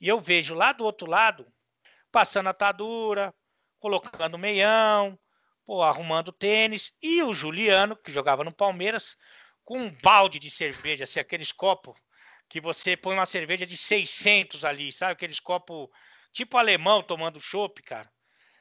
[0.00, 1.46] e eu vejo lá do outro lado,
[2.10, 3.34] passando atadura,
[3.80, 5.18] colocando meião,
[5.64, 9.16] pô, arrumando tênis, e o Juliano, que jogava no Palmeiras,
[9.64, 11.98] com um balde de cerveja, assim, aqueles copos
[12.48, 15.12] que você põe uma cerveja de 600 ali, sabe?
[15.12, 15.88] Aqueles copos
[16.30, 18.12] tipo alemão tomando chopp, cara.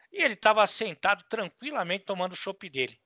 [0.09, 2.97] E ele tava sentado tranquilamente tomando o chopp dele.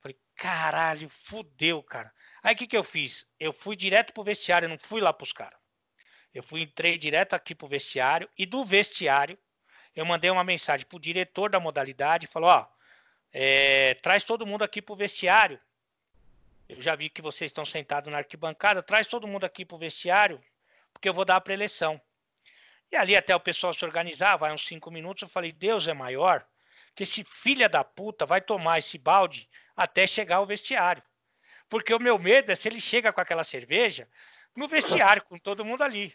[0.00, 2.12] Falei, caralho, fudeu, cara.
[2.42, 3.26] Aí o que, que eu fiz?
[3.38, 5.58] Eu fui direto pro vestiário, não fui lá pros caras.
[6.34, 9.38] Eu fui, entrei direto aqui pro vestiário e do vestiário
[9.94, 12.66] eu mandei uma mensagem pro diretor da modalidade, falou, ó,
[13.30, 15.60] é, traz todo mundo aqui pro vestiário
[16.72, 18.82] eu já vi que vocês estão sentados na arquibancada.
[18.82, 20.42] Traz todo mundo aqui para o vestiário,
[20.90, 22.00] porque eu vou dar a preleção.
[22.90, 25.22] E ali até o pessoal se organizar, vai uns cinco minutos.
[25.22, 26.46] Eu falei, Deus é maior,
[26.94, 31.02] que esse filha da puta vai tomar esse balde até chegar ao vestiário.
[31.72, 34.06] Porque o meu medo é se ele chega com aquela cerveja
[34.54, 36.14] no vestiário, com todo mundo ali.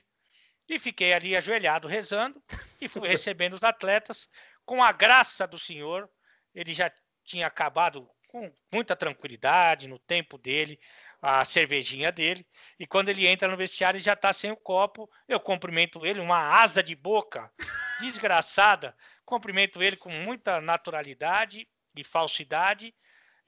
[0.70, 2.40] E fiquei ali ajoelhado rezando
[2.80, 4.30] e fui recebendo os atletas
[4.64, 6.08] com a graça do Senhor.
[6.54, 6.94] Ele já
[7.24, 10.80] tinha acabado com muita tranquilidade, no tempo dele,
[11.20, 12.46] a cervejinha dele.
[12.80, 15.10] E quando ele entra no vestiário, ele já está sem o copo.
[15.28, 17.52] Eu cumprimento ele, uma asa de boca
[18.00, 18.96] desgraçada.
[19.26, 22.94] Cumprimento ele com muita naturalidade e falsidade.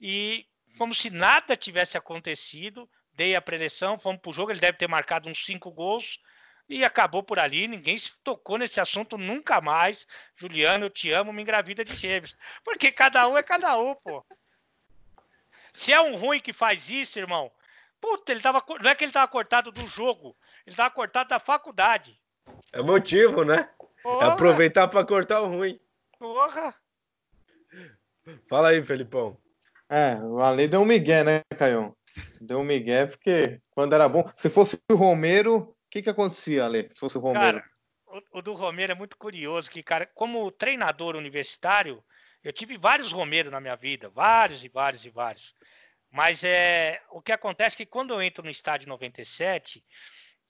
[0.01, 4.51] E como se nada tivesse acontecido, dei a preleção, fomos para o jogo.
[4.51, 6.19] Ele deve ter marcado uns cinco gols.
[6.67, 10.07] E acabou por ali, ninguém se tocou nesse assunto nunca mais.
[10.35, 12.37] Juliano, eu te amo, me engravida de gêmeos.
[12.63, 14.23] Porque cada um é cada um, pô.
[15.73, 17.51] Se é um ruim que faz isso, irmão,
[17.99, 18.63] puta, ele tava.
[18.81, 22.19] Não é que ele tava cortado do jogo, ele tava cortado da faculdade.
[22.71, 23.61] É motivo, né?
[23.61, 24.27] É Porra.
[24.27, 25.79] É aproveitar para cortar o ruim.
[26.17, 26.75] Porra!
[28.47, 29.37] Fala aí, Felipão.
[29.89, 31.95] É, o Ale deu um migué, né, Caio?
[32.39, 34.23] Deu um migué porque quando era bom.
[34.35, 36.89] Se fosse o Romero, o que que acontecia, Ale?
[36.91, 37.59] Se fosse o Romero?
[37.59, 37.69] Cara,
[38.05, 42.03] o, o do Romero é muito curioso, que, cara, como treinador universitário,
[42.43, 45.53] eu tive vários Romero na minha vida, vários e vários e vários.
[46.11, 49.83] Mas é, o que acontece é que quando eu entro no estádio 97,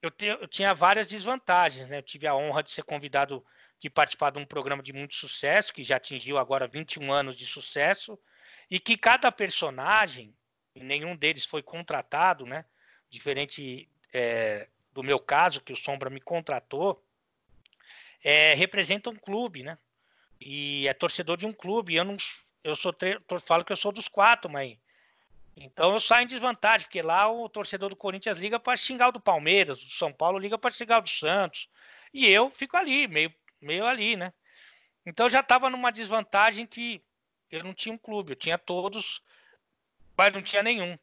[0.01, 1.87] eu, te, eu tinha várias desvantagens.
[1.87, 1.97] Né?
[1.97, 3.43] Eu tive a honra de ser convidado
[3.79, 7.45] de participar de um programa de muito sucesso, que já atingiu agora 21 anos de
[7.45, 8.19] sucesso,
[8.69, 10.35] e que cada personagem,
[10.75, 12.65] nenhum deles foi contratado, né?
[13.09, 17.03] diferente é, do meu caso, que o Sombra me contratou,
[18.23, 19.77] é, representa um clube, né?
[20.39, 21.95] e é torcedor de um clube.
[21.95, 22.15] Eu não,
[22.63, 22.95] eu sou
[23.45, 24.77] falo que eu sou dos quatro, mas
[25.55, 29.11] então eu saio em desvantagem, porque lá o torcedor do Corinthians liga para xingar o
[29.11, 31.67] do Palmeiras, do São Paulo liga para xingar o do Santos.
[32.13, 34.31] E eu fico ali, meio, meio ali, né?
[35.05, 37.03] Então eu já estava numa desvantagem que
[37.51, 39.21] eu não tinha um clube, eu tinha todos,
[40.17, 40.97] mas não tinha nenhum.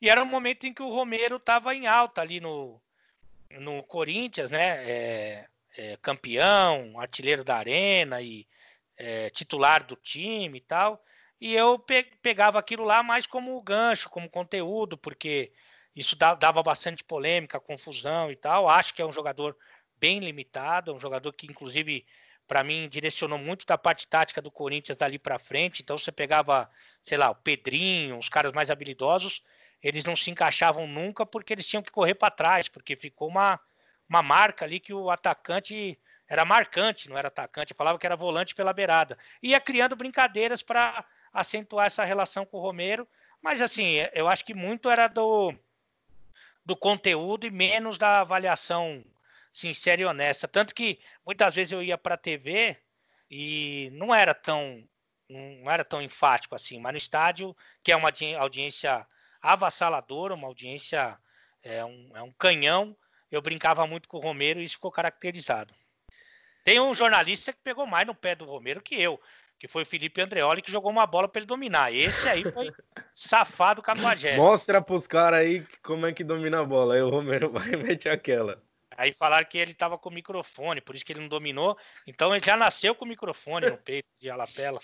[0.00, 2.80] E era um momento em que o Romero estava em alta ali no,
[3.50, 4.90] no Corinthians, né?
[4.90, 8.46] É, é, campeão, artilheiro da arena e
[8.96, 11.02] é, titular do time e tal.
[11.40, 15.52] E eu pe pegava aquilo lá mais como gancho, como conteúdo, porque
[15.94, 18.68] isso dava bastante polêmica, confusão e tal.
[18.68, 19.56] Acho que é um jogador
[19.98, 22.06] bem limitado, é um jogador que, inclusive,
[22.52, 25.80] para mim, direcionou muito da parte tática do Corinthians dali para frente.
[25.80, 26.70] Então, você pegava,
[27.02, 29.42] sei lá, o Pedrinho, os caras mais habilidosos,
[29.82, 33.58] eles não se encaixavam nunca porque eles tinham que correr para trás, porque ficou uma,
[34.06, 35.98] uma marca ali que o atacante
[36.28, 39.16] era marcante, não era atacante, falava que era volante pela beirada.
[39.42, 43.08] Ia criando brincadeiras para acentuar essa relação com o Romero,
[43.40, 45.54] mas assim, eu acho que muito era do,
[46.66, 49.02] do conteúdo e menos da avaliação
[49.52, 50.48] sincera e honesta.
[50.48, 52.76] Tanto que muitas vezes eu ia para a TV
[53.30, 54.82] e não era tão
[55.28, 59.06] não era tão enfático assim, mas no estádio, que é uma audiência
[59.40, 61.18] avassaladora, uma audiência
[61.62, 62.94] é um, é um canhão,
[63.30, 65.74] eu brincava muito com o Romero e isso ficou caracterizado.
[66.64, 69.18] Tem um jornalista que pegou mais no pé do Romero que eu,
[69.58, 71.92] que foi o Felipe Andreoli, que jogou uma bola para ele dominar.
[71.92, 72.70] Esse aí foi
[73.14, 74.36] safado Cafajeste.
[74.36, 76.94] Mostra pros caras aí como é que domina a bola.
[76.94, 78.62] Aí o Romero vai e mete aquela.
[78.96, 81.76] Aí falaram que ele tava com o microfone, por isso que ele não dominou.
[82.06, 84.80] Então ele já nasceu com o microfone no peito de alapela.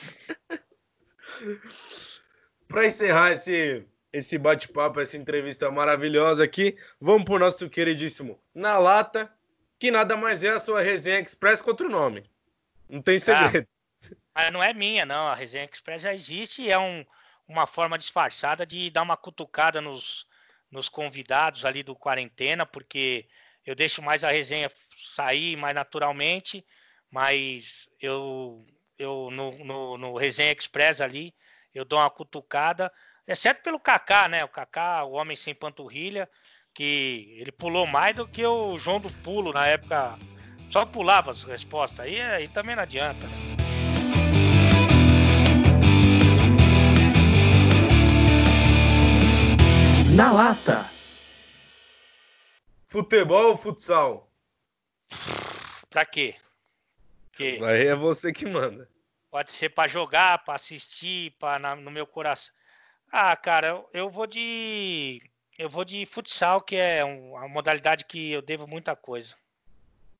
[2.66, 9.32] para encerrar esse, esse bate-papo, essa entrevista maravilhosa aqui, vamos pro nosso queridíssimo Na Lata,
[9.78, 12.24] que nada mais é a sua resenha express com outro nome.
[12.88, 13.66] Não tem segredo.
[14.34, 15.26] Ah, não é minha, não.
[15.26, 17.04] A resenha express já existe e é um,
[17.46, 20.26] uma forma disfarçada de dar uma cutucada nos,
[20.70, 23.26] nos convidados ali do quarentena, porque
[23.68, 24.72] eu deixo mais a resenha
[25.14, 26.64] sair mais naturalmente,
[27.10, 28.66] mas eu,
[28.98, 31.34] eu no, no, no Resenha Express ali,
[31.74, 32.90] eu dou uma cutucada,
[33.26, 34.42] exceto pelo Kaká, né?
[34.42, 36.26] O Kaká, o homem sem panturrilha,
[36.74, 40.18] que ele pulou mais do que o João do Pulo na época.
[40.70, 42.00] Só pulava as respostas.
[42.00, 43.26] Aí, aí também não adianta.
[43.26, 43.56] Né?
[50.16, 50.97] Na lata.
[52.88, 54.32] Futebol ou futsal?
[55.90, 56.34] Pra quê?
[57.32, 57.62] Que...
[57.62, 58.88] Aí é você que manda.
[59.30, 62.52] Pode ser para jogar, para assistir, para no meu coração.
[63.12, 65.22] Ah, cara, eu, eu vou de
[65.58, 69.36] eu vou de futsal, que é uma modalidade que eu devo muita coisa.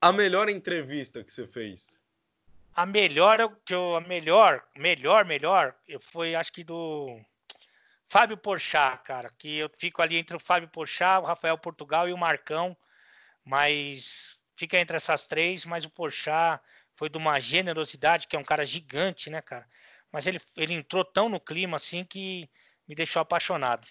[0.00, 1.98] A melhor entrevista que você fez?
[2.74, 5.74] A melhor, que eu, a melhor, melhor, melhor,
[6.12, 7.18] foi acho que do
[8.10, 12.12] Fábio Porchat, cara, que eu fico ali entre o Fábio Porchat, o Rafael Portugal e
[12.12, 12.76] o Marcão,
[13.44, 16.62] mas fica entre essas três, mas o Porchat
[16.96, 19.66] foi de uma generosidade, que é um cara gigante, né, cara?
[20.10, 22.48] Mas ele, ele entrou tão no clima assim que
[22.88, 23.86] me deixou apaixonado.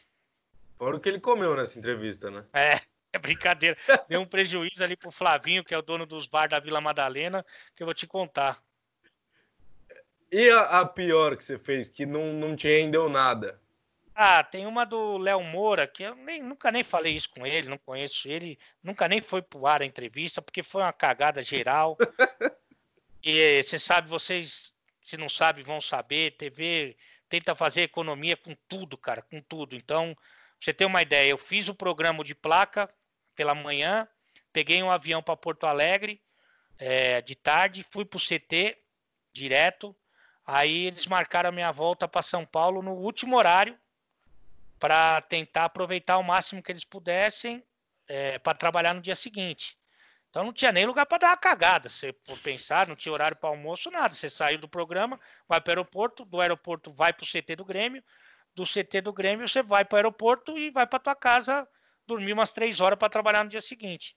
[0.77, 2.43] Fora o que ele comeu nessa entrevista, né?
[2.53, 2.81] É,
[3.13, 3.77] é brincadeira.
[4.09, 7.45] Deu um prejuízo ali pro Flavinho, que é o dono dos bar da Vila Madalena,
[7.75, 8.61] que eu vou te contar.
[10.31, 13.61] E a, a pior que você fez, que não, não te rendeu nada?
[14.19, 17.69] Ah, tem uma do Léo Moura, que eu nem, nunca nem falei isso com ele,
[17.69, 21.95] não conheço ele, nunca nem foi pro ar a entrevista, porque foi uma cagada geral.
[23.23, 26.97] e você sabe, vocês, se não sabem, vão saber, TV
[27.29, 29.75] tenta fazer economia com tudo, cara, com tudo.
[29.75, 30.17] Então,
[30.59, 32.91] você ter uma ideia, eu fiz o programa de placa
[33.35, 34.07] pela manhã,
[34.51, 36.19] peguei um avião para Porto Alegre
[36.79, 38.79] é, de tarde, fui para o CT
[39.31, 39.95] direto.
[40.43, 43.77] Aí eles marcaram a minha volta para São Paulo no último horário
[44.79, 47.63] para tentar aproveitar o máximo que eles pudessem
[48.07, 49.77] é, para trabalhar no dia seguinte.
[50.29, 51.89] Então não tinha nem lugar para dar uma cagada.
[51.89, 54.13] Se for pensar, não tinha horário para almoço, nada.
[54.13, 57.65] Você saiu do programa, vai para o aeroporto, do aeroporto vai para o CT do
[57.65, 58.03] Grêmio,
[58.55, 61.67] do CT do Grêmio, você vai para o aeroporto e vai para tua casa
[62.07, 64.15] dormir umas três horas para trabalhar no dia seguinte.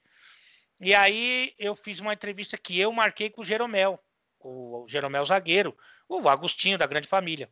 [0.80, 4.02] E aí eu fiz uma entrevista que eu marquei com o Jeromel,
[4.38, 5.76] o Jeromel zagueiro,
[6.08, 7.50] o Agostinho da Grande Família.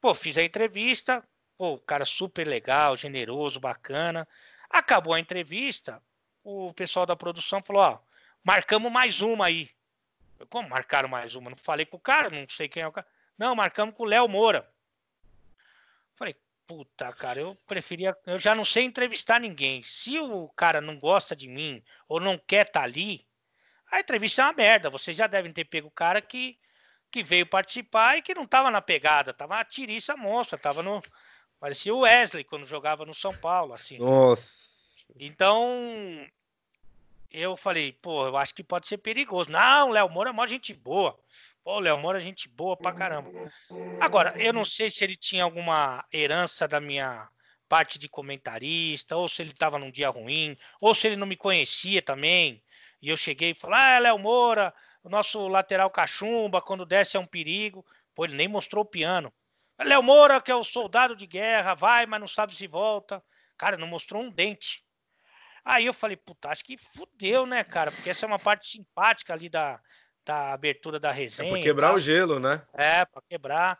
[0.00, 1.26] Pô, fiz a entrevista,
[1.62, 4.26] pô, cara super legal, generoso, bacana.
[4.68, 6.02] Acabou a entrevista,
[6.42, 8.00] o pessoal da produção falou, ó,
[8.42, 9.70] marcamos mais uma aí.
[10.40, 11.50] Eu, Como marcaram mais uma?
[11.50, 13.06] Não falei com o cara, não sei quem é o cara.
[13.38, 14.68] Não, marcamos com o Léo Moura.
[16.16, 16.34] Falei,
[16.66, 18.16] puta, cara, eu preferia.
[18.26, 19.84] Eu já não sei entrevistar ninguém.
[19.84, 23.24] Se o cara não gosta de mim ou não quer estar tá ali,
[23.88, 24.90] a entrevista é uma merda.
[24.90, 26.58] Vocês já devem ter pego o cara que,
[27.08, 31.00] que veio participar e que não tava na pegada, tava uma tiriça monstra, tava no.
[31.62, 33.96] Parecia o Wesley quando jogava no São Paulo, assim.
[33.96, 34.50] Nossa.
[35.14, 36.26] Então,
[37.30, 39.48] eu falei, pô, eu acho que pode ser perigoso.
[39.48, 41.16] Não, Léo Moura é uma gente boa.
[41.62, 43.30] Pô, Léo Moura é gente boa pra caramba.
[44.00, 47.28] Agora, eu não sei se ele tinha alguma herança da minha
[47.68, 51.36] parte de comentarista, ou se ele estava num dia ruim, ou se ele não me
[51.36, 52.60] conhecia também.
[53.00, 57.20] E eu cheguei e falei: Ah, Léo Moura, o nosso lateral cachumba, quando desce é
[57.20, 57.86] um perigo.
[58.16, 59.32] Pô, ele nem mostrou o piano.
[59.84, 63.22] Léo Moura, que é o soldado de guerra, vai, mas não sabe se volta.
[63.56, 64.84] Cara, não mostrou um dente.
[65.64, 67.92] Aí eu falei, puta, acho que fudeu, né, cara?
[67.92, 69.80] Porque essa é uma parte simpática ali da,
[70.24, 71.48] da abertura da resenha.
[71.48, 72.62] É pra quebrar o gelo, né?
[72.72, 73.78] É, pra quebrar.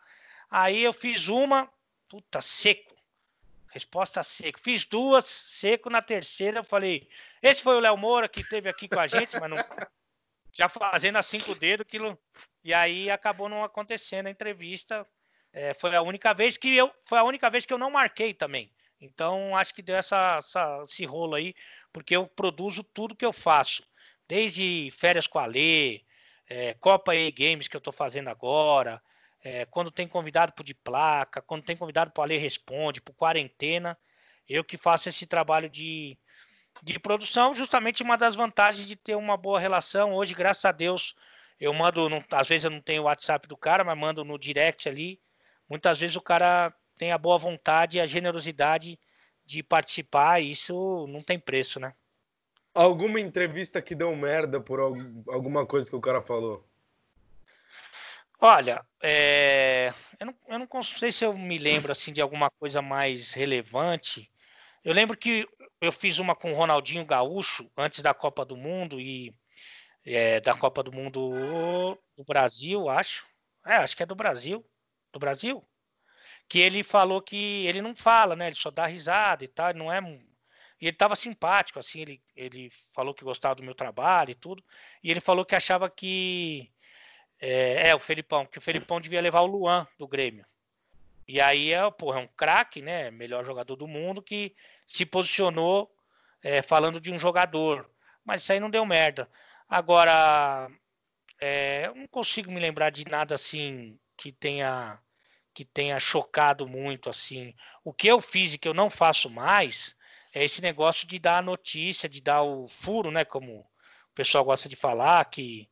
[0.50, 1.68] Aí eu fiz uma,
[2.08, 2.94] puta, seco.
[3.70, 4.60] Resposta seco.
[4.60, 5.90] Fiz duas, seco.
[5.90, 7.08] Na terceira eu falei,
[7.42, 9.56] esse foi o Léo Moura que esteve aqui com a gente, mas não.
[10.54, 12.18] Já fazendo a cinco dedos, aquilo.
[12.62, 15.06] E aí acabou não acontecendo a entrevista.
[15.52, 16.90] É, foi a única vez que eu.
[17.04, 18.70] Foi a única vez que eu não marquei também.
[19.00, 21.54] Então, acho que deu essa, essa, esse rolo aí,
[21.92, 23.82] porque eu produzo tudo que eu faço.
[24.28, 26.02] Desde férias com a Lê,
[26.48, 29.02] é, Copa E Games que eu estou fazendo agora,
[29.42, 33.98] é, quando tem convidado para de placa, quando tem convidado para Lê Responde, para quarentena,
[34.48, 36.16] eu que faço esse trabalho de,
[36.82, 40.14] de produção, justamente uma das vantagens de ter uma boa relação.
[40.14, 41.14] Hoje, graças a Deus,
[41.58, 44.38] eu mando, não, às vezes eu não tenho o WhatsApp do cara, mas mando no
[44.38, 45.20] direct ali.
[45.72, 49.00] Muitas vezes o cara tem a boa vontade e a generosidade
[49.42, 51.94] de participar, e isso não tem preço, né?
[52.74, 56.62] Alguma entrevista que deu merda por alguma coisa que o cara falou?
[58.38, 59.94] Olha, é...
[60.20, 64.30] eu, não, eu não sei se eu me lembro assim de alguma coisa mais relevante.
[64.84, 65.48] Eu lembro que
[65.80, 69.34] eu fiz uma com o Ronaldinho Gaúcho antes da Copa do Mundo e
[70.04, 73.26] é, da Copa do Mundo do Brasil, acho.
[73.64, 74.62] É, acho que é do Brasil.
[75.12, 75.66] Do Brasil?
[76.52, 78.48] que ele falou que ele não fala, né?
[78.48, 80.00] Ele só dá risada e tal, não é.
[80.78, 84.62] E ele estava simpático, assim, ele, ele falou que gostava do meu trabalho e tudo.
[85.02, 86.70] E ele falou que achava que.
[87.40, 90.44] É, é o Felipão, que o Felipão devia levar o Luan do Grêmio.
[91.26, 93.10] E aí é, porra, é um craque, né?
[93.10, 94.54] Melhor jogador do mundo que
[94.86, 95.90] se posicionou
[96.42, 97.88] é, falando de um jogador.
[98.24, 99.26] Mas isso aí não deu merda.
[99.66, 100.70] Agora,
[101.40, 104.98] é, não consigo me lembrar de nada assim que tenha
[105.54, 107.54] que tenha chocado muito assim.
[107.84, 109.94] O que eu fiz e que eu não faço mais
[110.32, 113.24] é esse negócio de dar a notícia, de dar o furo, né?
[113.24, 115.68] Como o pessoal gosta de falar, que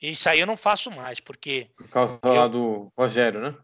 [0.00, 1.70] isso aí eu não faço mais, porque.
[1.76, 3.56] Por causa eu, lá do Rogério, né?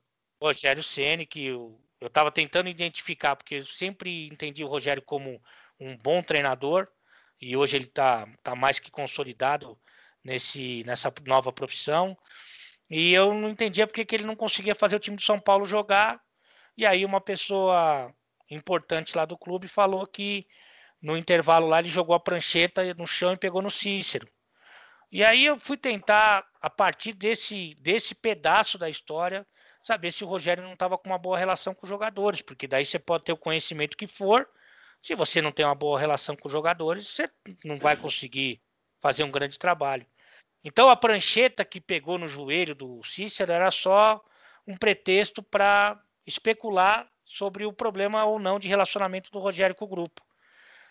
[0.43, 5.41] Rogério Ceni que eu, eu tava tentando identificar, porque eu sempre entendi o Rogério como
[5.78, 6.89] um bom treinador,
[7.41, 9.78] e hoje ele tá, tá mais que consolidado
[10.22, 12.16] nesse, nessa nova profissão.
[12.91, 15.64] E eu não entendia porque que ele não conseguia fazer o time de São Paulo
[15.64, 16.20] jogar.
[16.76, 18.12] E aí uma pessoa
[18.51, 20.47] importante lá do clube falou que
[21.01, 24.28] no intervalo lá ele jogou a prancheta no chão e pegou no Cícero.
[25.12, 29.47] E aí eu fui tentar, a partir desse, desse pedaço da história,
[29.82, 32.84] saber se o Rogério não estava com uma boa relação com os jogadores, porque daí
[32.84, 34.49] você pode ter o conhecimento que for.
[35.03, 37.30] Se você não tem uma boa relação com os jogadores, você
[37.64, 38.61] não vai conseguir
[39.01, 40.07] fazer um grande trabalho.
[40.63, 44.23] Então a prancheta que pegou no joelho do Cícero era só
[44.67, 49.89] um pretexto para especular sobre o problema ou não de relacionamento do Rogério com o
[49.89, 50.23] grupo.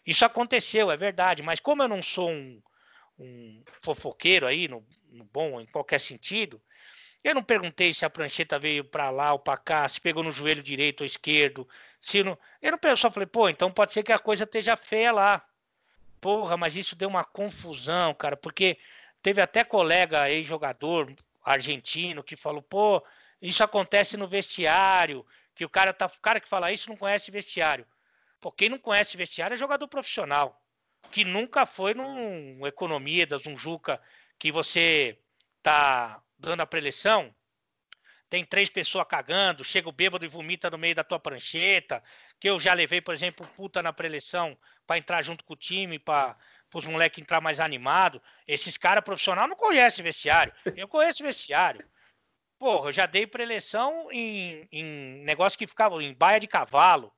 [0.05, 2.61] Isso aconteceu, é verdade, mas como eu não sou um,
[3.19, 6.61] um fofoqueiro aí, no, no, bom, em qualquer sentido,
[7.23, 10.31] eu não perguntei se a prancheta veio para lá ou para cá, se pegou no
[10.31, 11.67] joelho direito ou esquerdo,
[11.99, 12.37] se não.
[12.61, 15.45] Eu não só falei, pô, então pode ser que a coisa esteja feia lá.
[16.21, 18.77] Porra, mas isso deu uma confusão, cara, porque
[19.21, 21.13] Teve até colega ex-jogador
[21.43, 23.03] argentino que falou: pô,
[23.41, 27.31] isso acontece no vestiário, que o cara tá, o cara que fala isso não conhece
[27.31, 27.85] vestiário.
[28.39, 30.61] Pô, quem não conhece vestiário é jogador profissional,
[31.11, 34.01] que nunca foi num Economidas, num Juca,
[34.37, 35.19] que você
[35.61, 37.35] tá dando a preleção,
[38.29, 42.01] tem três pessoas cagando, chega o bêbado e vomita no meio da tua prancheta,
[42.39, 45.97] que eu já levei, por exemplo, puta na preleção para entrar junto com o time,
[45.97, 46.37] para
[46.69, 48.21] para os moleques entrar mais animado.
[48.47, 50.53] Esses caras profissionais não conhecem vestiário.
[50.75, 51.85] Eu conheço vestiário.
[52.57, 57.11] Porra, eu já dei preleção em, em negócio que ficava em baia de cavalo.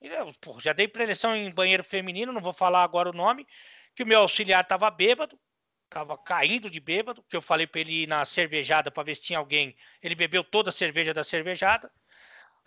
[0.00, 3.46] Eu, porra, já dei preleção em banheiro feminino, não vou falar agora o nome,
[3.94, 5.38] que o meu auxiliar tava bêbado,
[5.88, 9.22] tava caindo de bêbado, que eu falei para ele ir na cervejada para ver se
[9.22, 9.76] tinha alguém.
[10.02, 11.90] Ele bebeu toda a cerveja da cervejada.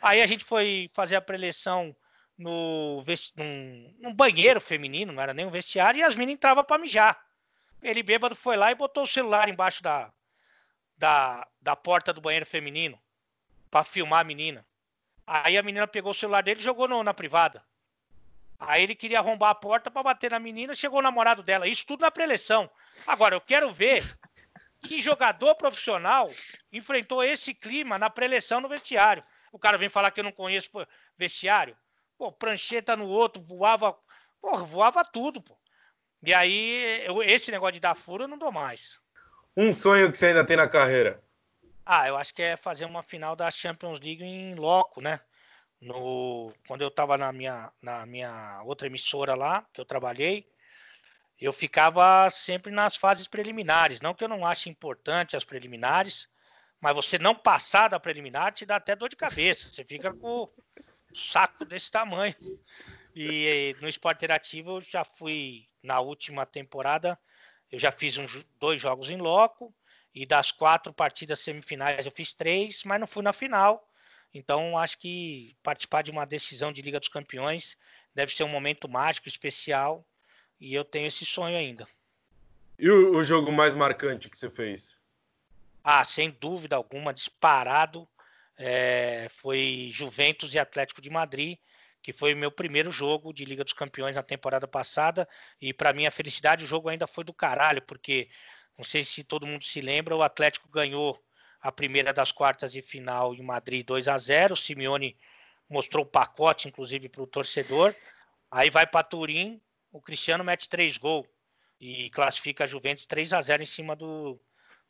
[0.02, 1.96] Aí a gente foi fazer a preleção
[2.38, 3.04] no
[3.36, 7.20] num, num, banheiro feminino, não era nem um vestiário, e as meninas entravam para mijar.
[7.82, 10.12] Ele bêbado foi lá e botou o celular embaixo da,
[10.98, 13.00] da, da porta do banheiro feminino
[13.70, 14.66] para filmar a menina.
[15.26, 17.64] Aí a menina pegou o celular dele e jogou no, na privada.
[18.60, 21.68] Aí ele queria arrombar a porta para bater na menina, chegou o namorado dela.
[21.68, 22.70] Isso tudo na preleção.
[23.06, 24.18] Agora, eu quero ver
[24.80, 26.28] que jogador profissional
[26.72, 29.24] enfrentou esse clima na preleção no vestiário.
[29.52, 30.70] O cara vem falar que eu não conheço
[31.18, 31.76] vestiário.
[32.18, 33.98] Pô, prancheta no outro, voava.
[34.42, 35.58] Porra, voava tudo, pô.
[36.24, 39.00] E aí, eu, esse negócio de dar furo eu não dou mais.
[39.56, 41.24] Um sonho que você ainda tem na carreira?
[41.86, 45.20] Ah, eu acho que é fazer uma final da Champions League em loco, né?
[45.80, 50.48] No, quando eu estava na minha, na minha outra emissora lá, que eu trabalhei,
[51.40, 54.02] eu ficava sempre nas fases preliminares.
[54.02, 56.28] Não que eu não ache importante as preliminares,
[56.80, 59.70] mas você não passar da preliminar te dá até dor de cabeça.
[59.70, 60.50] Você fica com
[61.16, 62.36] saco desse tamanho.
[63.16, 67.18] E no esporte interativo eu já fui na última temporada,
[67.72, 68.26] eu já fiz um,
[68.60, 69.74] dois jogos em loco,
[70.14, 73.90] e das quatro partidas semifinais eu fiz três, mas não fui na final.
[74.34, 77.78] Então acho que participar de uma decisão de Liga dos Campeões
[78.14, 80.06] deve ser um momento mágico, especial,
[80.60, 81.88] e eu tenho esse sonho ainda.
[82.78, 84.98] E o, o jogo mais marcante que você fez?
[85.84, 88.08] Ah, sem dúvida alguma, disparado,
[88.58, 91.58] é, foi Juventus e Atlético de Madrid,
[92.02, 95.28] que foi o meu primeiro jogo de Liga dos Campeões na temporada passada.
[95.60, 98.30] E para minha felicidade, o jogo ainda foi do caralho, porque
[98.78, 101.20] não sei se todo mundo se lembra, o Atlético ganhou
[101.62, 104.54] a primeira das quartas de final em Madrid 2 a 0.
[104.54, 105.18] O Simeone
[105.68, 107.94] mostrou o pacote, inclusive, para o torcedor.
[108.52, 109.60] Aí vai para Turim,
[109.92, 111.26] o Cristiano mete três gols
[111.80, 114.40] e classifica a Juventus 3 a 0 em cima do,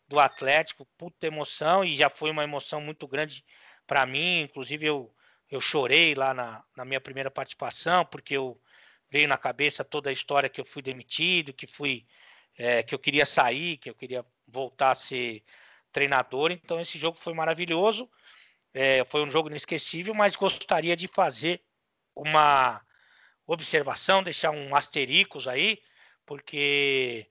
[0.08, 0.88] do Atlético.
[0.98, 3.44] Puta emoção, e já foi uma emoção muito grande
[3.88, 4.42] para mim.
[4.42, 5.14] Inclusive, eu,
[5.50, 8.60] eu chorei lá na, na minha primeira participação, porque eu
[9.10, 12.06] veio na cabeça toda a história que eu fui demitido, que fui
[12.58, 15.44] é, que eu queria sair, que eu queria voltar a ser
[15.92, 16.52] treinador.
[16.52, 18.10] Então, esse jogo foi maravilhoso.
[18.74, 21.62] É, foi um jogo inesquecível, mas gostaria de fazer
[22.16, 22.82] uma
[23.48, 25.80] observação, deixar um asterisco aí,
[26.26, 27.28] porque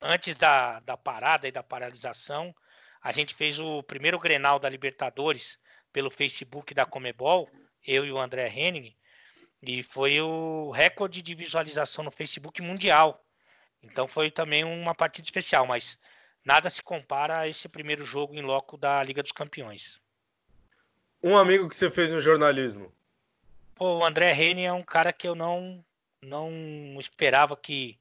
[0.00, 2.54] antes da, da parada e da paralisação,
[3.02, 5.58] a gente fez o primeiro Grenal da Libertadores
[5.92, 7.48] pelo Facebook da Comebol,
[7.86, 8.94] eu e o André Henning,
[9.62, 13.24] e foi o recorde de visualização no Facebook mundial.
[13.82, 15.98] Então foi também uma partida especial, mas
[16.44, 20.00] nada se compara a esse primeiro jogo em loco da Liga dos Campeões.
[21.22, 22.92] Um amigo que você fez no jornalismo?
[23.74, 25.84] Pô, o André Rene é um cara que eu não
[26.22, 27.98] não esperava que,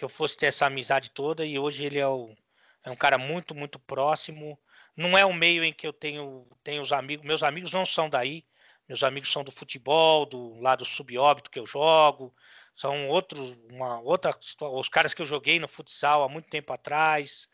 [0.00, 2.34] que eu fosse ter essa amizade toda e hoje ele é, o,
[2.82, 4.58] é um cara muito, muito próximo.
[4.96, 7.26] Não é o meio em que eu tenho, tenho os amigos.
[7.26, 8.42] Meus amigos não são daí.
[8.88, 12.34] Meus amigos são do futebol, do lado subóbito que eu jogo.
[12.74, 14.34] São outros, uma outra,
[14.72, 17.46] os caras que eu joguei no futsal há muito tempo atrás.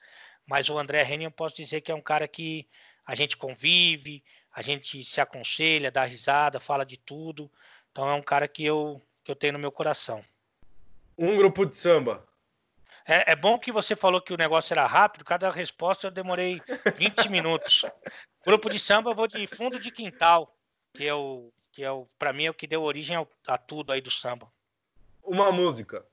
[0.46, 2.68] Mas o André Rene eu posso dizer que é um cara que
[3.04, 4.22] a gente convive,
[4.54, 7.50] a gente se aconselha, dá risada, fala de tudo.
[7.90, 10.24] Então é um cara que eu, que eu tenho no meu coração.
[11.18, 12.24] Um grupo de samba.
[13.06, 16.60] É, é, bom que você falou que o negócio era rápido, cada resposta eu demorei
[16.96, 17.84] 20 minutos.
[18.44, 20.56] Grupo de samba eu vou de fundo de quintal,
[20.92, 23.56] que é o que é o para mim é o que deu origem ao, a
[23.56, 24.50] tudo aí do samba.
[25.22, 26.04] Uma música.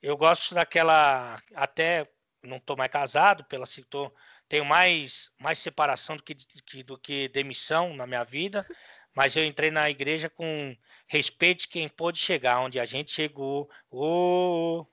[0.00, 2.08] Eu gosto daquela até
[2.42, 4.12] não tô mais casado, pela citou
[4.52, 6.36] tenho mais, mais separação do que,
[6.82, 8.66] do que demissão na minha vida,
[9.14, 10.76] mas eu entrei na igreja com
[11.06, 13.70] respeito quem pôde chegar, onde a gente chegou.
[13.90, 14.84] Oh,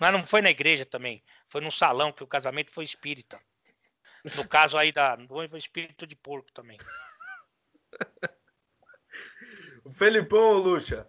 [0.00, 3.38] mas não foi na igreja também, foi num salão que o casamento foi espírita.
[4.36, 6.78] No caso aí da noiva, espírito de porco também.
[9.84, 11.08] o Felipão ou Luxa?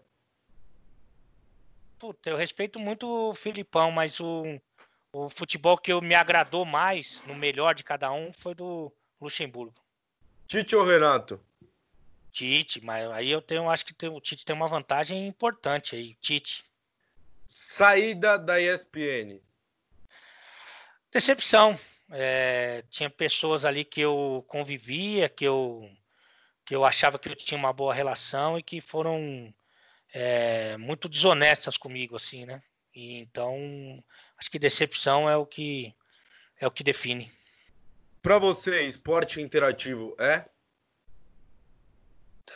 [1.97, 4.59] Puta, eu respeito muito o Filipão, mas o,
[5.13, 9.75] o futebol que eu me agradou mais, no melhor de cada um, foi do Luxemburgo.
[10.47, 11.39] Tite ou Renato?
[12.31, 16.15] Tite, mas aí eu tenho, acho que tem, o Tite tem uma vantagem importante aí,
[16.15, 16.65] Tite.
[17.53, 19.41] Saída da ESPN.
[21.11, 21.77] Decepção.
[22.09, 25.91] É, tinha pessoas ali que eu convivia, que eu,
[26.65, 29.53] que eu achava que eu tinha uma boa relação e que foram
[30.13, 32.63] é, muito desonestas comigo, assim, né?
[32.95, 34.01] E então
[34.37, 35.93] acho que decepção é o que
[36.57, 37.29] é o que define.
[38.21, 40.45] Para você, esporte interativo é?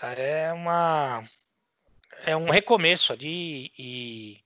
[0.02, 1.30] É uma
[2.26, 4.45] é um recomeço ali e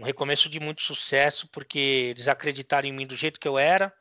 [0.00, 3.92] um recomeço de muito sucesso porque eles acreditaram em mim do jeito que eu era,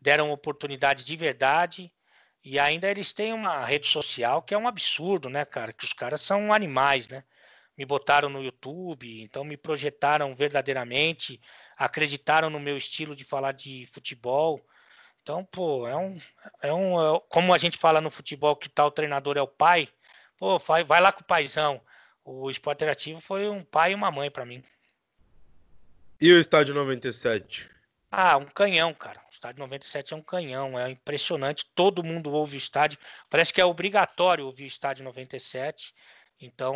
[0.00, 1.92] deram oportunidade de verdade
[2.44, 5.72] e ainda eles têm uma rede social que é um absurdo, né, cara?
[5.72, 7.24] Que os caras são animais, né?
[7.78, 11.40] Me botaram no YouTube, então me projetaram verdadeiramente
[11.76, 14.64] acreditaram no meu estilo de falar de futebol.
[15.22, 16.20] Então, pô, é um,
[16.62, 17.16] é um.
[17.16, 19.88] É, como a gente fala no futebol que tal treinador é o pai,
[20.38, 21.80] pô, vai, vai lá com o paizão.
[22.24, 24.64] O esporte interativo foi um pai e uma mãe para mim.
[26.20, 27.68] E o estádio 97?
[28.10, 29.20] Ah, um canhão, cara.
[29.28, 31.66] O estádio 97 é um canhão, é impressionante.
[31.74, 32.98] Todo mundo ouve o estádio.
[33.28, 35.94] Parece que é obrigatório ouvir o estádio 97.
[36.40, 36.74] Então,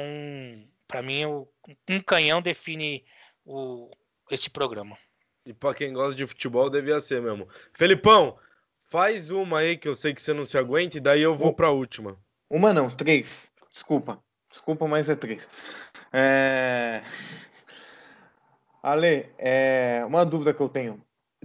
[0.87, 3.05] para mim, um canhão define
[3.45, 3.91] o,
[4.31, 4.99] esse programa.
[5.47, 7.49] E para quem gosta de futebol, devia ser mesmo.
[7.73, 8.39] Felipão,
[8.91, 11.55] faz uma aí que eu sei que você não se aguenta, e daí eu vou
[11.55, 12.19] para a última.
[12.51, 13.51] Uma não, três.
[13.73, 14.23] Desculpa.
[14.51, 15.49] Desculpa, mas é três.
[16.13, 17.03] É...
[18.83, 20.05] Ale, é...
[20.07, 21.05] uma dúvida que eu tenho.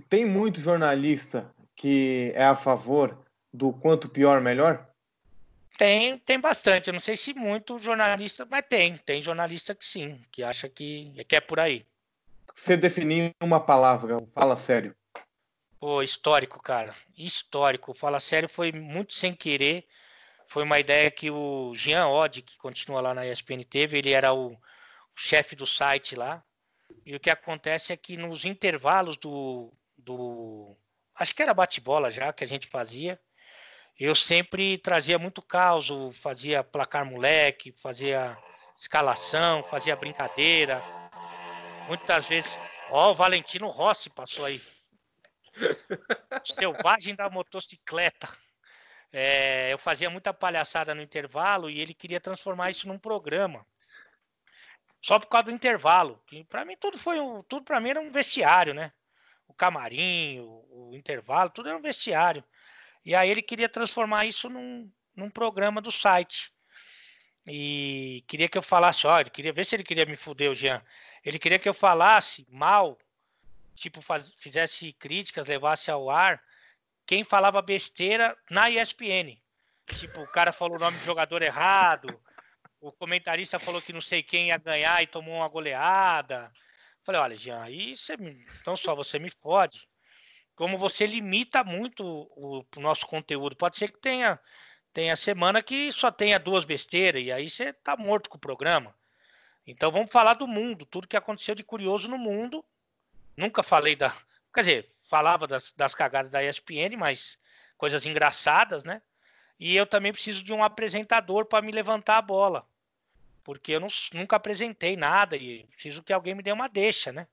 [0.10, 3.18] Tem muito jornalista que é a favor
[3.54, 4.88] do quanto pior, melhor?
[5.78, 6.88] Tem, tem bastante.
[6.88, 8.98] Eu não sei se muito jornalista, mas tem.
[8.98, 11.86] Tem jornalista que sim, que acha que, que é por aí.
[12.54, 14.96] Você definir uma palavra, fala sério.
[15.78, 16.96] Pô, histórico, cara.
[17.18, 17.94] Histórico.
[17.94, 19.86] Fala sério foi muito sem querer.
[20.48, 23.98] Foi uma ideia que o Jean Odd, que continua lá na ESPN, teve.
[23.98, 24.58] Ele era o, o
[25.18, 26.42] chefe do site lá.
[27.06, 29.74] E o que acontece é que nos intervalos do.
[29.98, 30.78] do
[31.16, 33.20] acho que era bate-bola já que a gente fazia
[33.98, 35.88] eu sempre trazia muito caos,
[36.22, 38.38] fazia placar moleque, fazia
[38.78, 40.84] escalação, fazia brincadeira.
[41.88, 42.52] Muitas vezes,
[42.90, 44.62] ó, o Valentino Rossi passou aí.
[46.44, 48.28] Selvagem da motocicleta.
[49.14, 53.66] É, eu fazia muita palhaçada no intervalo e ele queria transformar isso num programa.
[55.06, 56.20] Só por causa do intervalo.
[56.50, 58.92] Para mim tudo foi um, tudo para mim era um vestiário, né?
[59.48, 62.44] O camarim, o, o intervalo, tudo era um vestiário.
[63.06, 66.52] E aí ele queria transformar isso num, num programa do site.
[67.46, 70.84] E queria que eu falasse, olha, queria ver se ele queria me fuder, o Jean.
[71.24, 72.98] Ele queria que eu falasse mal,
[73.76, 76.42] tipo, faz, fizesse críticas, levasse ao ar
[77.06, 79.40] quem falava besteira na ESPN.
[79.86, 82.20] Tipo, o cara falou o nome do jogador errado,
[82.88, 86.52] o comentarista falou que não sei quem ia ganhar e tomou uma goleada.
[87.04, 88.16] Falei, olha, Jean, aí você,
[88.66, 89.88] não só você me fode,
[90.56, 93.56] como você limita muito o, o, nosso conteúdo.
[93.56, 94.40] Pode ser que tenha,
[94.94, 98.96] tenha semana que só tenha duas besteiras, e aí você tá morto com o programa.
[99.66, 102.64] Então vamos falar do mundo, tudo que aconteceu de curioso no mundo.
[103.36, 104.16] Nunca falei da.
[104.54, 107.40] Quer dizer, falava das, das cagadas da ESPN, mas
[107.78, 109.02] coisas engraçadas, né?
[109.60, 112.68] E eu também preciso de um apresentador para me levantar a bola.
[113.46, 117.28] Porque eu não, nunca apresentei nada e preciso que alguém me dê uma deixa, né?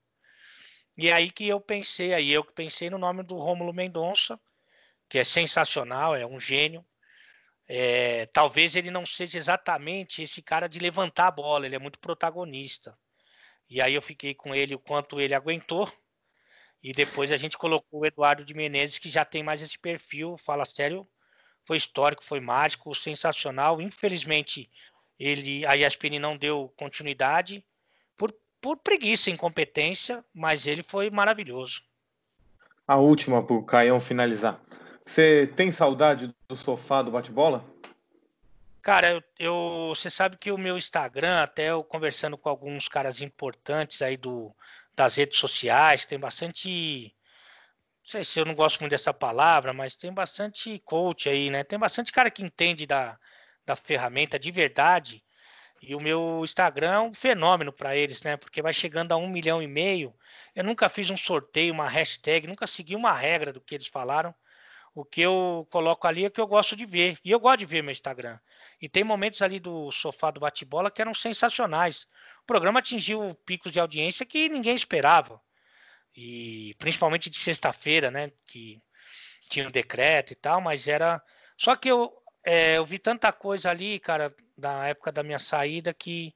[0.95, 4.39] E aí que eu pensei, aí eu que pensei no nome do Rômulo Mendonça,
[5.09, 6.85] que é sensacional, é um gênio.
[7.67, 11.97] É, talvez ele não seja exatamente esse cara de levantar a bola, ele é muito
[11.99, 12.95] protagonista.
[13.67, 15.91] E aí eu fiquei com ele o quanto ele aguentou.
[16.83, 20.37] E depois a gente colocou o Eduardo de Menezes, que já tem mais esse perfil,
[20.37, 21.07] fala sério,
[21.65, 23.81] foi histórico, foi mágico, sensacional.
[23.81, 24.69] Infelizmente,
[25.19, 27.63] ele a ESPN não deu continuidade
[28.63, 31.81] por preguiça e incompetência, mas ele foi maravilhoso.
[32.87, 34.57] A última para o Caião finalizar.
[35.05, 37.65] Você tem saudade do sofá do bate-bola?
[38.81, 43.21] Cara, eu, eu, você sabe que o meu Instagram, até eu conversando com alguns caras
[43.21, 44.55] importantes aí do,
[44.95, 47.13] das redes sociais, tem bastante.
[47.99, 51.65] Não sei se eu não gosto muito dessa palavra, mas tem bastante coach aí, né?
[51.65, 53.19] Tem bastante cara que entende da,
[53.65, 55.23] da ferramenta de verdade.
[55.81, 58.37] E o meu Instagram é um fenômeno para eles, né?
[58.37, 60.13] Porque vai chegando a um milhão e meio.
[60.55, 64.33] Eu nunca fiz um sorteio, uma hashtag, nunca segui uma regra do que eles falaram.
[64.95, 67.17] O que eu coloco ali é o que eu gosto de ver.
[67.25, 68.39] E eu gosto de ver meu Instagram.
[68.81, 72.07] E tem momentos ali do sofá do bate-bola que eram sensacionais.
[72.43, 75.41] O programa atingiu picos de audiência que ninguém esperava.
[76.15, 78.31] E principalmente de sexta-feira, né?
[78.45, 78.81] Que
[79.49, 81.21] tinha um decreto e tal, mas era.
[81.57, 85.93] Só que eu, é, eu vi tanta coisa ali, cara, da época da minha saída
[85.93, 86.33] que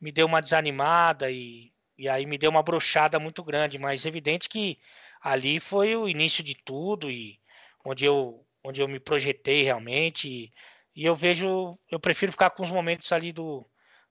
[0.00, 4.48] me deu uma desanimada e, e aí me deu uma brochada muito grande, mas evidente
[4.48, 4.78] que
[5.22, 7.38] ali foi o início de tudo e
[7.84, 10.52] onde eu, onde eu me projetei realmente e,
[10.94, 13.64] e eu vejo, eu prefiro ficar com os momentos ali do,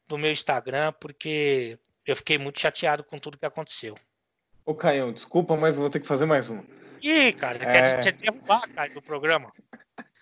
[0.07, 3.97] do meu Instagram porque eu fiquei muito chateado com tudo que aconteceu.
[4.65, 6.63] Ô Caião, desculpa, mas eu vou ter que fazer mais uma.
[7.01, 8.01] Ih, cara, é...
[8.01, 9.51] quer te derrubar, cara, do programa.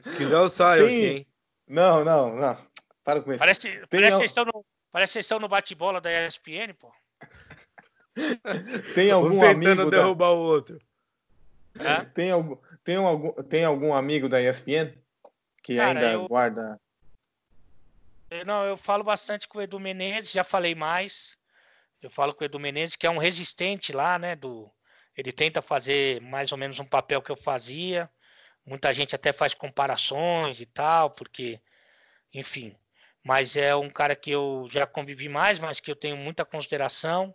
[0.00, 0.96] Se quiser eu saio Tem...
[0.96, 1.26] aqui, hein?
[1.68, 2.56] Não, não, não.
[3.02, 3.38] Para com isso.
[3.38, 4.18] Parece, Tem parece, al...
[4.18, 6.92] vocês estão no, parece que vocês estão no bate-bola da ESPN, pô.
[8.94, 10.32] Tem algum um amigo derrubar da...
[10.32, 10.78] o outro.
[11.78, 12.04] É?
[12.06, 14.92] Tem algum, tem algum, tem algum amigo da ESPN
[15.62, 16.28] que Cara, ainda eu...
[16.28, 16.80] guarda?
[18.44, 21.36] Não, eu falo bastante com o Edu Menezes, já falei mais.
[22.02, 24.34] Eu falo com o Edu Menezes, que é um resistente lá, né?
[24.34, 24.70] Do,
[25.16, 28.10] ele tenta fazer mais ou menos um papel que eu fazia.
[28.66, 31.60] Muita gente até faz comparações e tal, porque,
[32.34, 32.76] enfim,
[33.22, 37.34] mas é um cara que eu já convivi mais, mas que eu tenho muita consideração.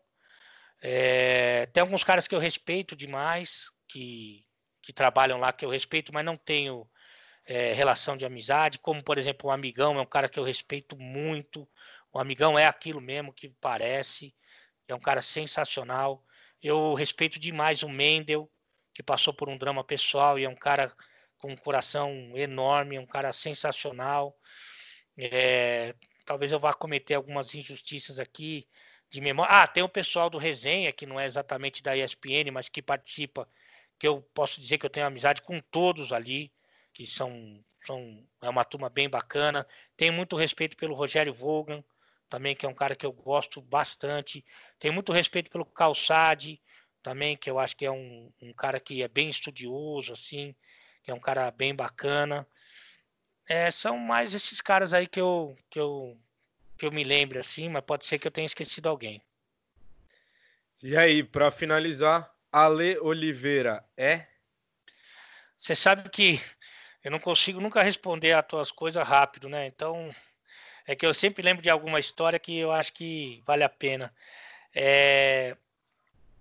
[0.81, 4.45] É, tem alguns caras que eu respeito demais, que,
[4.81, 6.89] que trabalham lá, que eu respeito, mas não tenho
[7.45, 10.97] é, relação de amizade, como por exemplo o Amigão, é um cara que eu respeito
[10.97, 11.67] muito.
[12.11, 14.33] O Amigão é aquilo mesmo que parece,
[14.87, 16.23] é um cara sensacional.
[16.61, 18.49] Eu respeito demais o Mendel,
[18.93, 20.93] que passou por um drama pessoal e é um cara
[21.41, 24.37] com um coração enorme, um cara sensacional.
[25.17, 28.67] É, talvez eu vá cometer algumas injustiças aqui
[29.09, 29.51] de memória.
[29.53, 33.49] Ah, tem o pessoal do Resenha, que não é exatamente da ESPN, mas que participa,
[33.99, 36.51] que eu posso dizer que eu tenho amizade com todos ali,
[36.93, 39.67] que são, são é uma turma bem bacana.
[39.97, 41.83] Tenho muito respeito pelo Rogério Vogan,
[42.29, 44.45] também, que é um cara que eu gosto bastante.
[44.79, 46.61] Tenho muito respeito pelo Calçade,
[47.01, 50.55] também, que eu acho que é um, um cara que é bem estudioso, assim,
[51.03, 52.45] que é um cara bem bacana.
[53.47, 56.17] É, são mais esses caras aí que eu, que eu
[56.81, 59.21] que eu me lembre assim, mas pode ser que eu tenha esquecido alguém.
[60.81, 64.25] E aí, para finalizar, Ale Oliveira é?
[65.59, 66.41] Você sabe que
[67.03, 69.67] eu não consigo nunca responder as tuas coisas rápido, né?
[69.67, 70.11] Então,
[70.87, 74.11] é que eu sempre lembro de alguma história que eu acho que vale a pena.
[74.73, 75.55] É...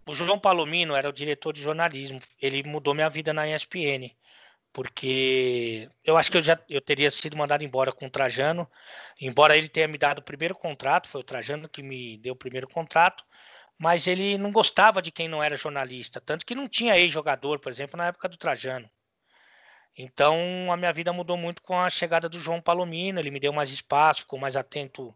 [0.06, 2.18] O João Palomino era o diretor de jornalismo.
[2.40, 4.10] Ele mudou minha vida na ESPN
[4.72, 8.70] porque eu acho que eu já eu teria sido mandado embora com o Trajano,
[9.20, 12.36] embora ele tenha me dado o primeiro contrato, foi o Trajano que me deu o
[12.36, 13.24] primeiro contrato,
[13.78, 17.72] mas ele não gostava de quem não era jornalista, tanto que não tinha ex-jogador, por
[17.72, 18.88] exemplo, na época do Trajano.
[19.96, 23.52] Então a minha vida mudou muito com a chegada do João Palomino, ele me deu
[23.52, 25.14] mais espaço, ficou mais atento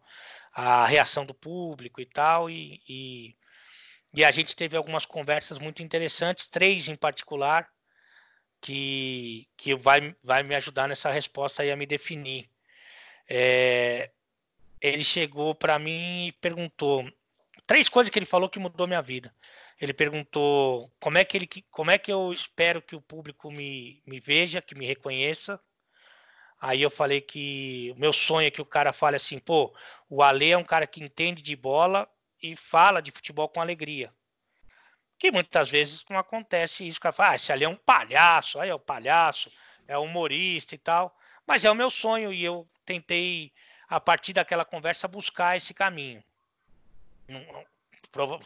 [0.52, 3.36] à reação do público e tal, e, e,
[4.14, 7.68] e a gente teve algumas conversas muito interessantes, três em particular,
[8.64, 12.48] que, que vai, vai me ajudar nessa resposta aí a me definir.
[13.28, 14.10] É,
[14.80, 17.06] ele chegou para mim e perguntou
[17.66, 19.34] três coisas que ele falou que mudou minha vida.
[19.78, 24.02] Ele perguntou como é que ele, como é que eu espero que o público me,
[24.06, 25.60] me veja, que me reconheça.
[26.58, 29.74] Aí eu falei que o meu sonho é que o cara fale assim, pô,
[30.08, 32.08] o Ale é um cara que entende de bola
[32.42, 34.10] e fala de futebol com alegria.
[35.24, 37.00] Que muitas vezes não acontece isso.
[37.00, 39.50] Fala, ah, esse ali é um palhaço, aí é o palhaço,
[39.88, 41.16] é humorista e tal.
[41.46, 43.50] Mas é o meu sonho e eu tentei,
[43.88, 46.22] a partir daquela conversa, buscar esse caminho.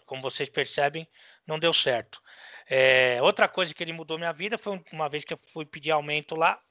[0.06, 1.08] Como vocês percebem,
[1.44, 2.22] não deu certo.
[2.64, 5.90] É, outra coisa que ele mudou minha vida foi uma vez que eu fui pedir
[5.90, 6.62] aumento lá,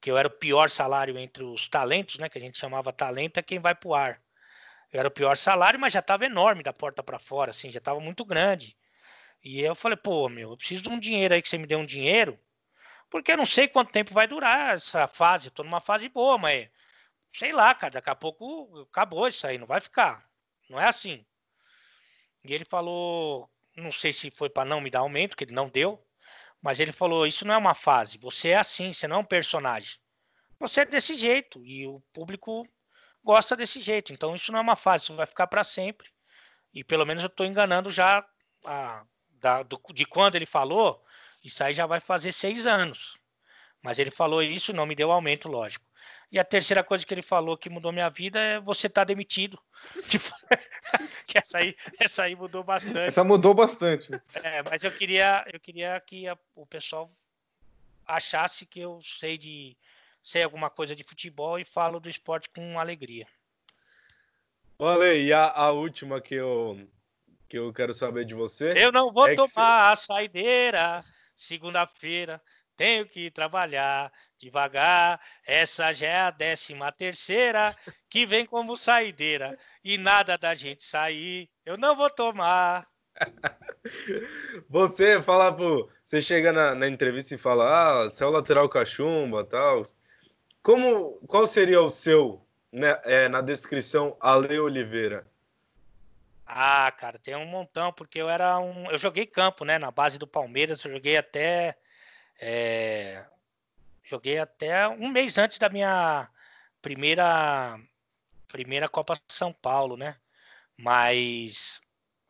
[0.00, 2.28] que eu era o pior salário entre os talentos, né?
[2.28, 4.20] Que a gente chamava talento, é quem vai pro ar.
[4.92, 7.78] Eu era o pior salário, mas já estava enorme da porta para fora, assim, já
[7.78, 8.76] estava muito grande.
[9.48, 11.76] E eu falei, pô, meu, eu preciso de um dinheiro aí que você me dê
[11.76, 12.36] um dinheiro,
[13.08, 15.46] porque eu não sei quanto tempo vai durar essa fase.
[15.46, 16.68] Estou numa fase boa, mas
[17.32, 20.28] sei lá, cara, daqui a pouco acabou isso aí, não vai ficar.
[20.68, 21.24] Não é assim.
[22.44, 25.68] E ele falou, não sei se foi para não me dar aumento, que ele não
[25.68, 26.04] deu,
[26.60, 29.24] mas ele falou: Isso não é uma fase, você é assim, você não é um
[29.24, 29.96] personagem.
[30.58, 32.66] Você é desse jeito e o público
[33.22, 34.12] gosta desse jeito.
[34.12, 36.10] Então isso não é uma fase, isso vai ficar para sempre.
[36.74, 38.26] E pelo menos eu estou enganando já
[38.64, 39.06] a
[39.46, 41.00] da, do, de quando ele falou,
[41.44, 43.16] isso aí já vai fazer seis anos.
[43.80, 45.84] Mas ele falou isso e não me deu aumento, lógico.
[46.32, 49.56] E a terceira coisa que ele falou que mudou minha vida é você tá demitido.
[50.10, 50.28] Tipo,
[51.28, 52.98] que essa aí, essa aí mudou bastante.
[52.98, 54.12] Essa mudou bastante.
[54.34, 57.08] É, mas eu queria, eu queria que a, o pessoal
[58.04, 59.76] achasse que eu sei de
[60.24, 63.28] sei alguma coisa de futebol e falo do esporte com alegria.
[64.76, 66.88] Olha, e a, a última que eu
[67.48, 68.72] que eu quero saber de você.
[68.76, 69.60] Eu não vou é tomar você...
[69.60, 71.04] a saideira.
[71.36, 72.40] Segunda-feira
[72.76, 75.20] tenho que trabalhar devagar.
[75.46, 77.74] Essa já é a décima terceira
[78.08, 79.58] que vem como saideira.
[79.82, 81.48] E nada da gente sair.
[81.64, 82.86] Eu não vou tomar.
[84.68, 85.90] Você fala pro.
[86.04, 89.82] Você chega na, na entrevista e fala, ah, o lateral cachumba tal.
[90.62, 95.26] Como, qual seria o seu, né, é, na descrição, Ale Oliveira?
[96.46, 98.90] Ah, cara, tem um montão, porque eu era um.
[98.90, 99.78] Eu joguei campo, né?
[99.78, 101.76] Na base do Palmeiras, eu joguei até.
[102.40, 103.24] É...
[104.04, 106.28] Joguei até um mês antes da minha
[106.80, 107.78] primeira
[108.48, 110.16] primeira Copa São Paulo, né?
[110.76, 111.80] Mas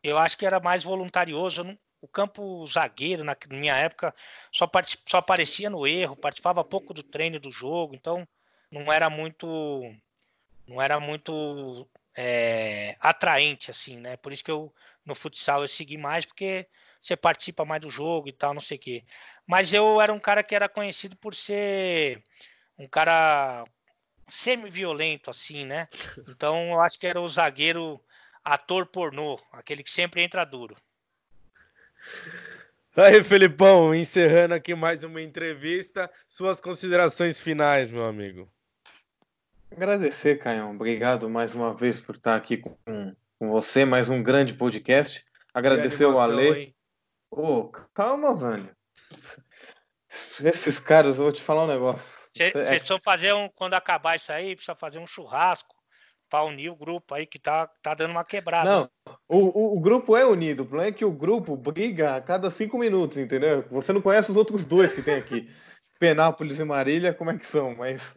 [0.03, 1.63] eu acho que era mais voluntarioso.
[1.63, 1.77] Não...
[2.01, 4.13] O campo zagueiro, na minha época,
[4.51, 4.69] só,
[5.07, 8.27] só aparecia no erro, participava pouco do treino do jogo, então
[8.71, 9.47] não era muito.
[10.67, 11.87] Não era muito
[12.17, 14.17] é, atraente, assim, né?
[14.17, 14.73] Por isso que eu
[15.05, 16.67] no futsal eu segui mais, porque
[17.01, 19.05] você participa mais do jogo e tal, não sei o quê.
[19.45, 22.21] Mas eu era um cara que era conhecido por ser
[22.77, 23.63] um cara
[24.27, 25.87] semi-violento, assim, né?
[26.27, 28.03] Então eu acho que era o zagueiro
[28.43, 30.75] ator pornô, aquele que sempre entra duro.
[32.95, 38.51] Aí, Felipão, encerrando aqui mais uma entrevista, suas considerações finais, meu amigo.
[39.71, 40.71] Agradecer, Caião.
[40.71, 42.75] Obrigado mais uma vez por estar aqui com,
[43.37, 45.25] com você, mais um grande podcast.
[45.53, 46.75] Agradecer ao Ale.
[47.29, 48.69] Ô, calma, velho.
[50.43, 52.17] Esses caras, vou te falar um negócio.
[52.31, 52.99] Você é...
[52.99, 53.49] fazer um.
[53.49, 55.75] Quando acabar isso aí, precisa fazer um churrasco
[56.29, 58.69] para unir o grupo aí que tá, tá dando uma quebrada.
[58.69, 58.89] Não,
[59.27, 60.63] o, o, o, grupo é unido.
[60.63, 63.65] O problema é que o grupo briga a cada cinco minutos, entendeu?
[63.71, 65.49] Você não conhece os outros dois que tem aqui.
[65.99, 67.75] Penápolis e Marília, como é que são?
[67.75, 68.15] Mas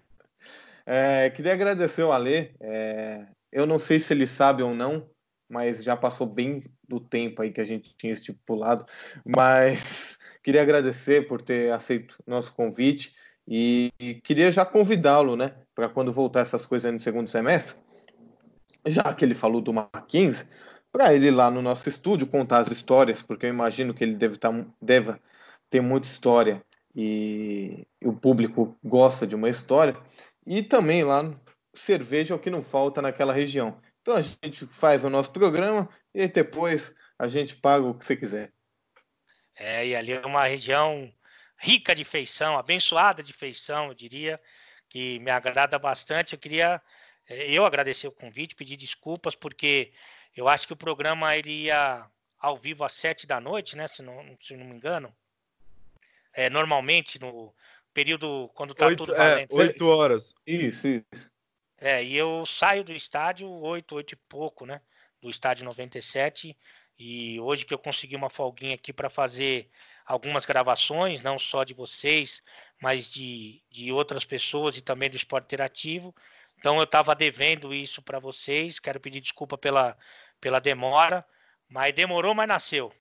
[0.86, 2.50] é, queria agradecer o Alê.
[2.60, 5.08] É, eu não sei se ele sabe ou não,
[5.48, 8.86] mas já passou bem do tempo aí que a gente tinha estipulado.
[9.24, 13.14] Mas queria agradecer por ter aceito nosso convite
[13.46, 17.76] e, e queria já convidá-lo, né, para quando voltar essas coisas no segundo semestre,
[18.86, 20.46] já que ele falou do Mackenzie,
[20.92, 24.14] para ele ir lá no nosso estúdio contar as histórias, porque eu imagino que ele
[24.14, 24.50] deve, tá,
[25.68, 26.62] ter muita história
[26.94, 29.96] e, e o público gosta de uma história.
[30.46, 31.22] E também lá,
[31.74, 33.80] cerveja é o que não falta naquela região.
[34.00, 38.16] Então a gente faz o nosso programa e depois a gente paga o que você
[38.16, 38.52] quiser.
[39.54, 41.12] É, e ali é uma região
[41.58, 44.40] rica de feição, abençoada de feição, eu diria,
[44.88, 46.32] que me agrada bastante.
[46.32, 46.80] Eu queria
[47.28, 49.92] é, eu agradecer o convite, pedir desculpas, porque
[50.36, 52.06] eu acho que o programa iria
[52.38, 53.86] ao vivo às sete da noite, né?
[53.86, 55.14] Se não, se não me engano.
[56.32, 57.54] É, normalmente, no
[57.92, 59.52] período quando tá oito, tudo é, valendo.
[59.52, 60.34] É, oito horas.
[60.46, 61.30] Isso, isso.
[61.78, 64.80] É, e eu saio do estádio oito, oito e pouco, né?
[65.20, 66.56] Do estádio 97.
[66.98, 69.70] E hoje que eu consegui uma folguinha aqui para fazer
[70.04, 72.42] algumas gravações, não só de vocês,
[72.80, 76.14] mas de, de outras pessoas e também do esporte interativo.
[76.58, 78.78] Então eu estava devendo isso para vocês.
[78.78, 79.96] Quero pedir desculpa pela,
[80.38, 81.24] pela demora,
[81.66, 82.92] mas demorou, mas nasceu.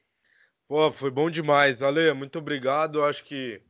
[0.66, 2.14] Pô, foi bom demais, Ale.
[2.14, 3.04] Muito obrigado.
[3.04, 3.62] Acho que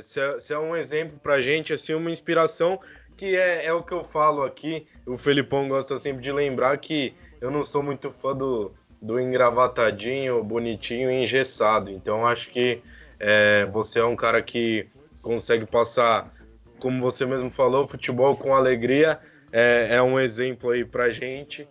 [0.00, 0.20] você
[0.52, 2.80] é, é, um exemplo para gente, assim, uma inspiração
[3.16, 4.86] que é, é o que eu falo aqui.
[5.06, 10.42] O Felipão gosta sempre de lembrar que eu não sou muito fã do, do engravatadinho,
[10.42, 11.90] bonitinho e engessado.
[11.90, 12.82] Então acho que
[13.18, 14.86] é, você é um cara que
[15.20, 16.32] consegue passar
[16.80, 19.18] como você mesmo falou, futebol com alegria
[19.52, 21.68] é, é um exemplo aí pra gente.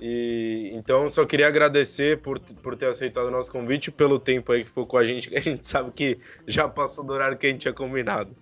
[0.00, 4.64] E então só queria agradecer por, por ter aceitado o nosso convite, pelo tempo aí
[4.64, 7.46] que foi com a gente, que a gente sabe que já passou do horário que
[7.46, 8.34] a gente tinha combinado.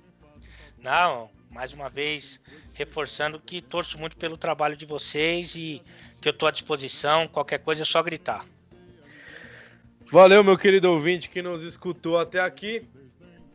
[0.81, 2.41] Não, mais uma vez
[2.73, 5.83] reforçando que torço muito pelo trabalho de vocês e
[6.21, 7.27] que eu estou à disposição.
[7.27, 8.47] Qualquer coisa é só gritar.
[10.11, 12.89] Valeu, meu querido ouvinte que nos escutou até aqui.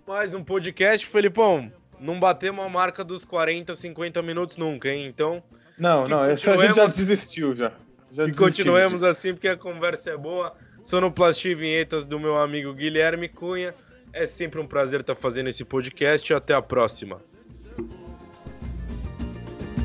[0.06, 1.72] Mais um podcast, Felipão
[2.04, 5.06] não batemos a marca dos 40, 50 minutos nunca, hein?
[5.08, 5.42] Então.
[5.78, 7.72] Não, não, esse a gente já desistiu já.
[8.14, 9.08] Já e continuemos de...
[9.08, 10.54] assim, porque a conversa é boa.
[10.84, 13.74] Sonoplastia e vinhetas do meu amigo Guilherme Cunha.
[14.14, 16.32] É sempre um prazer estar fazendo esse podcast.
[16.32, 17.20] Até a próxima.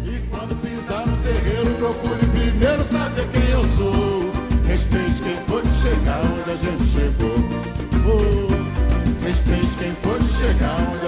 [0.04, 4.30] E quando pisar no terreiro, procure primeiro saber quem eu sou.
[4.66, 7.36] Respeite quem pode chegar onde a gente chegou.
[8.04, 11.07] Oh, respeite quem pode chegar onde a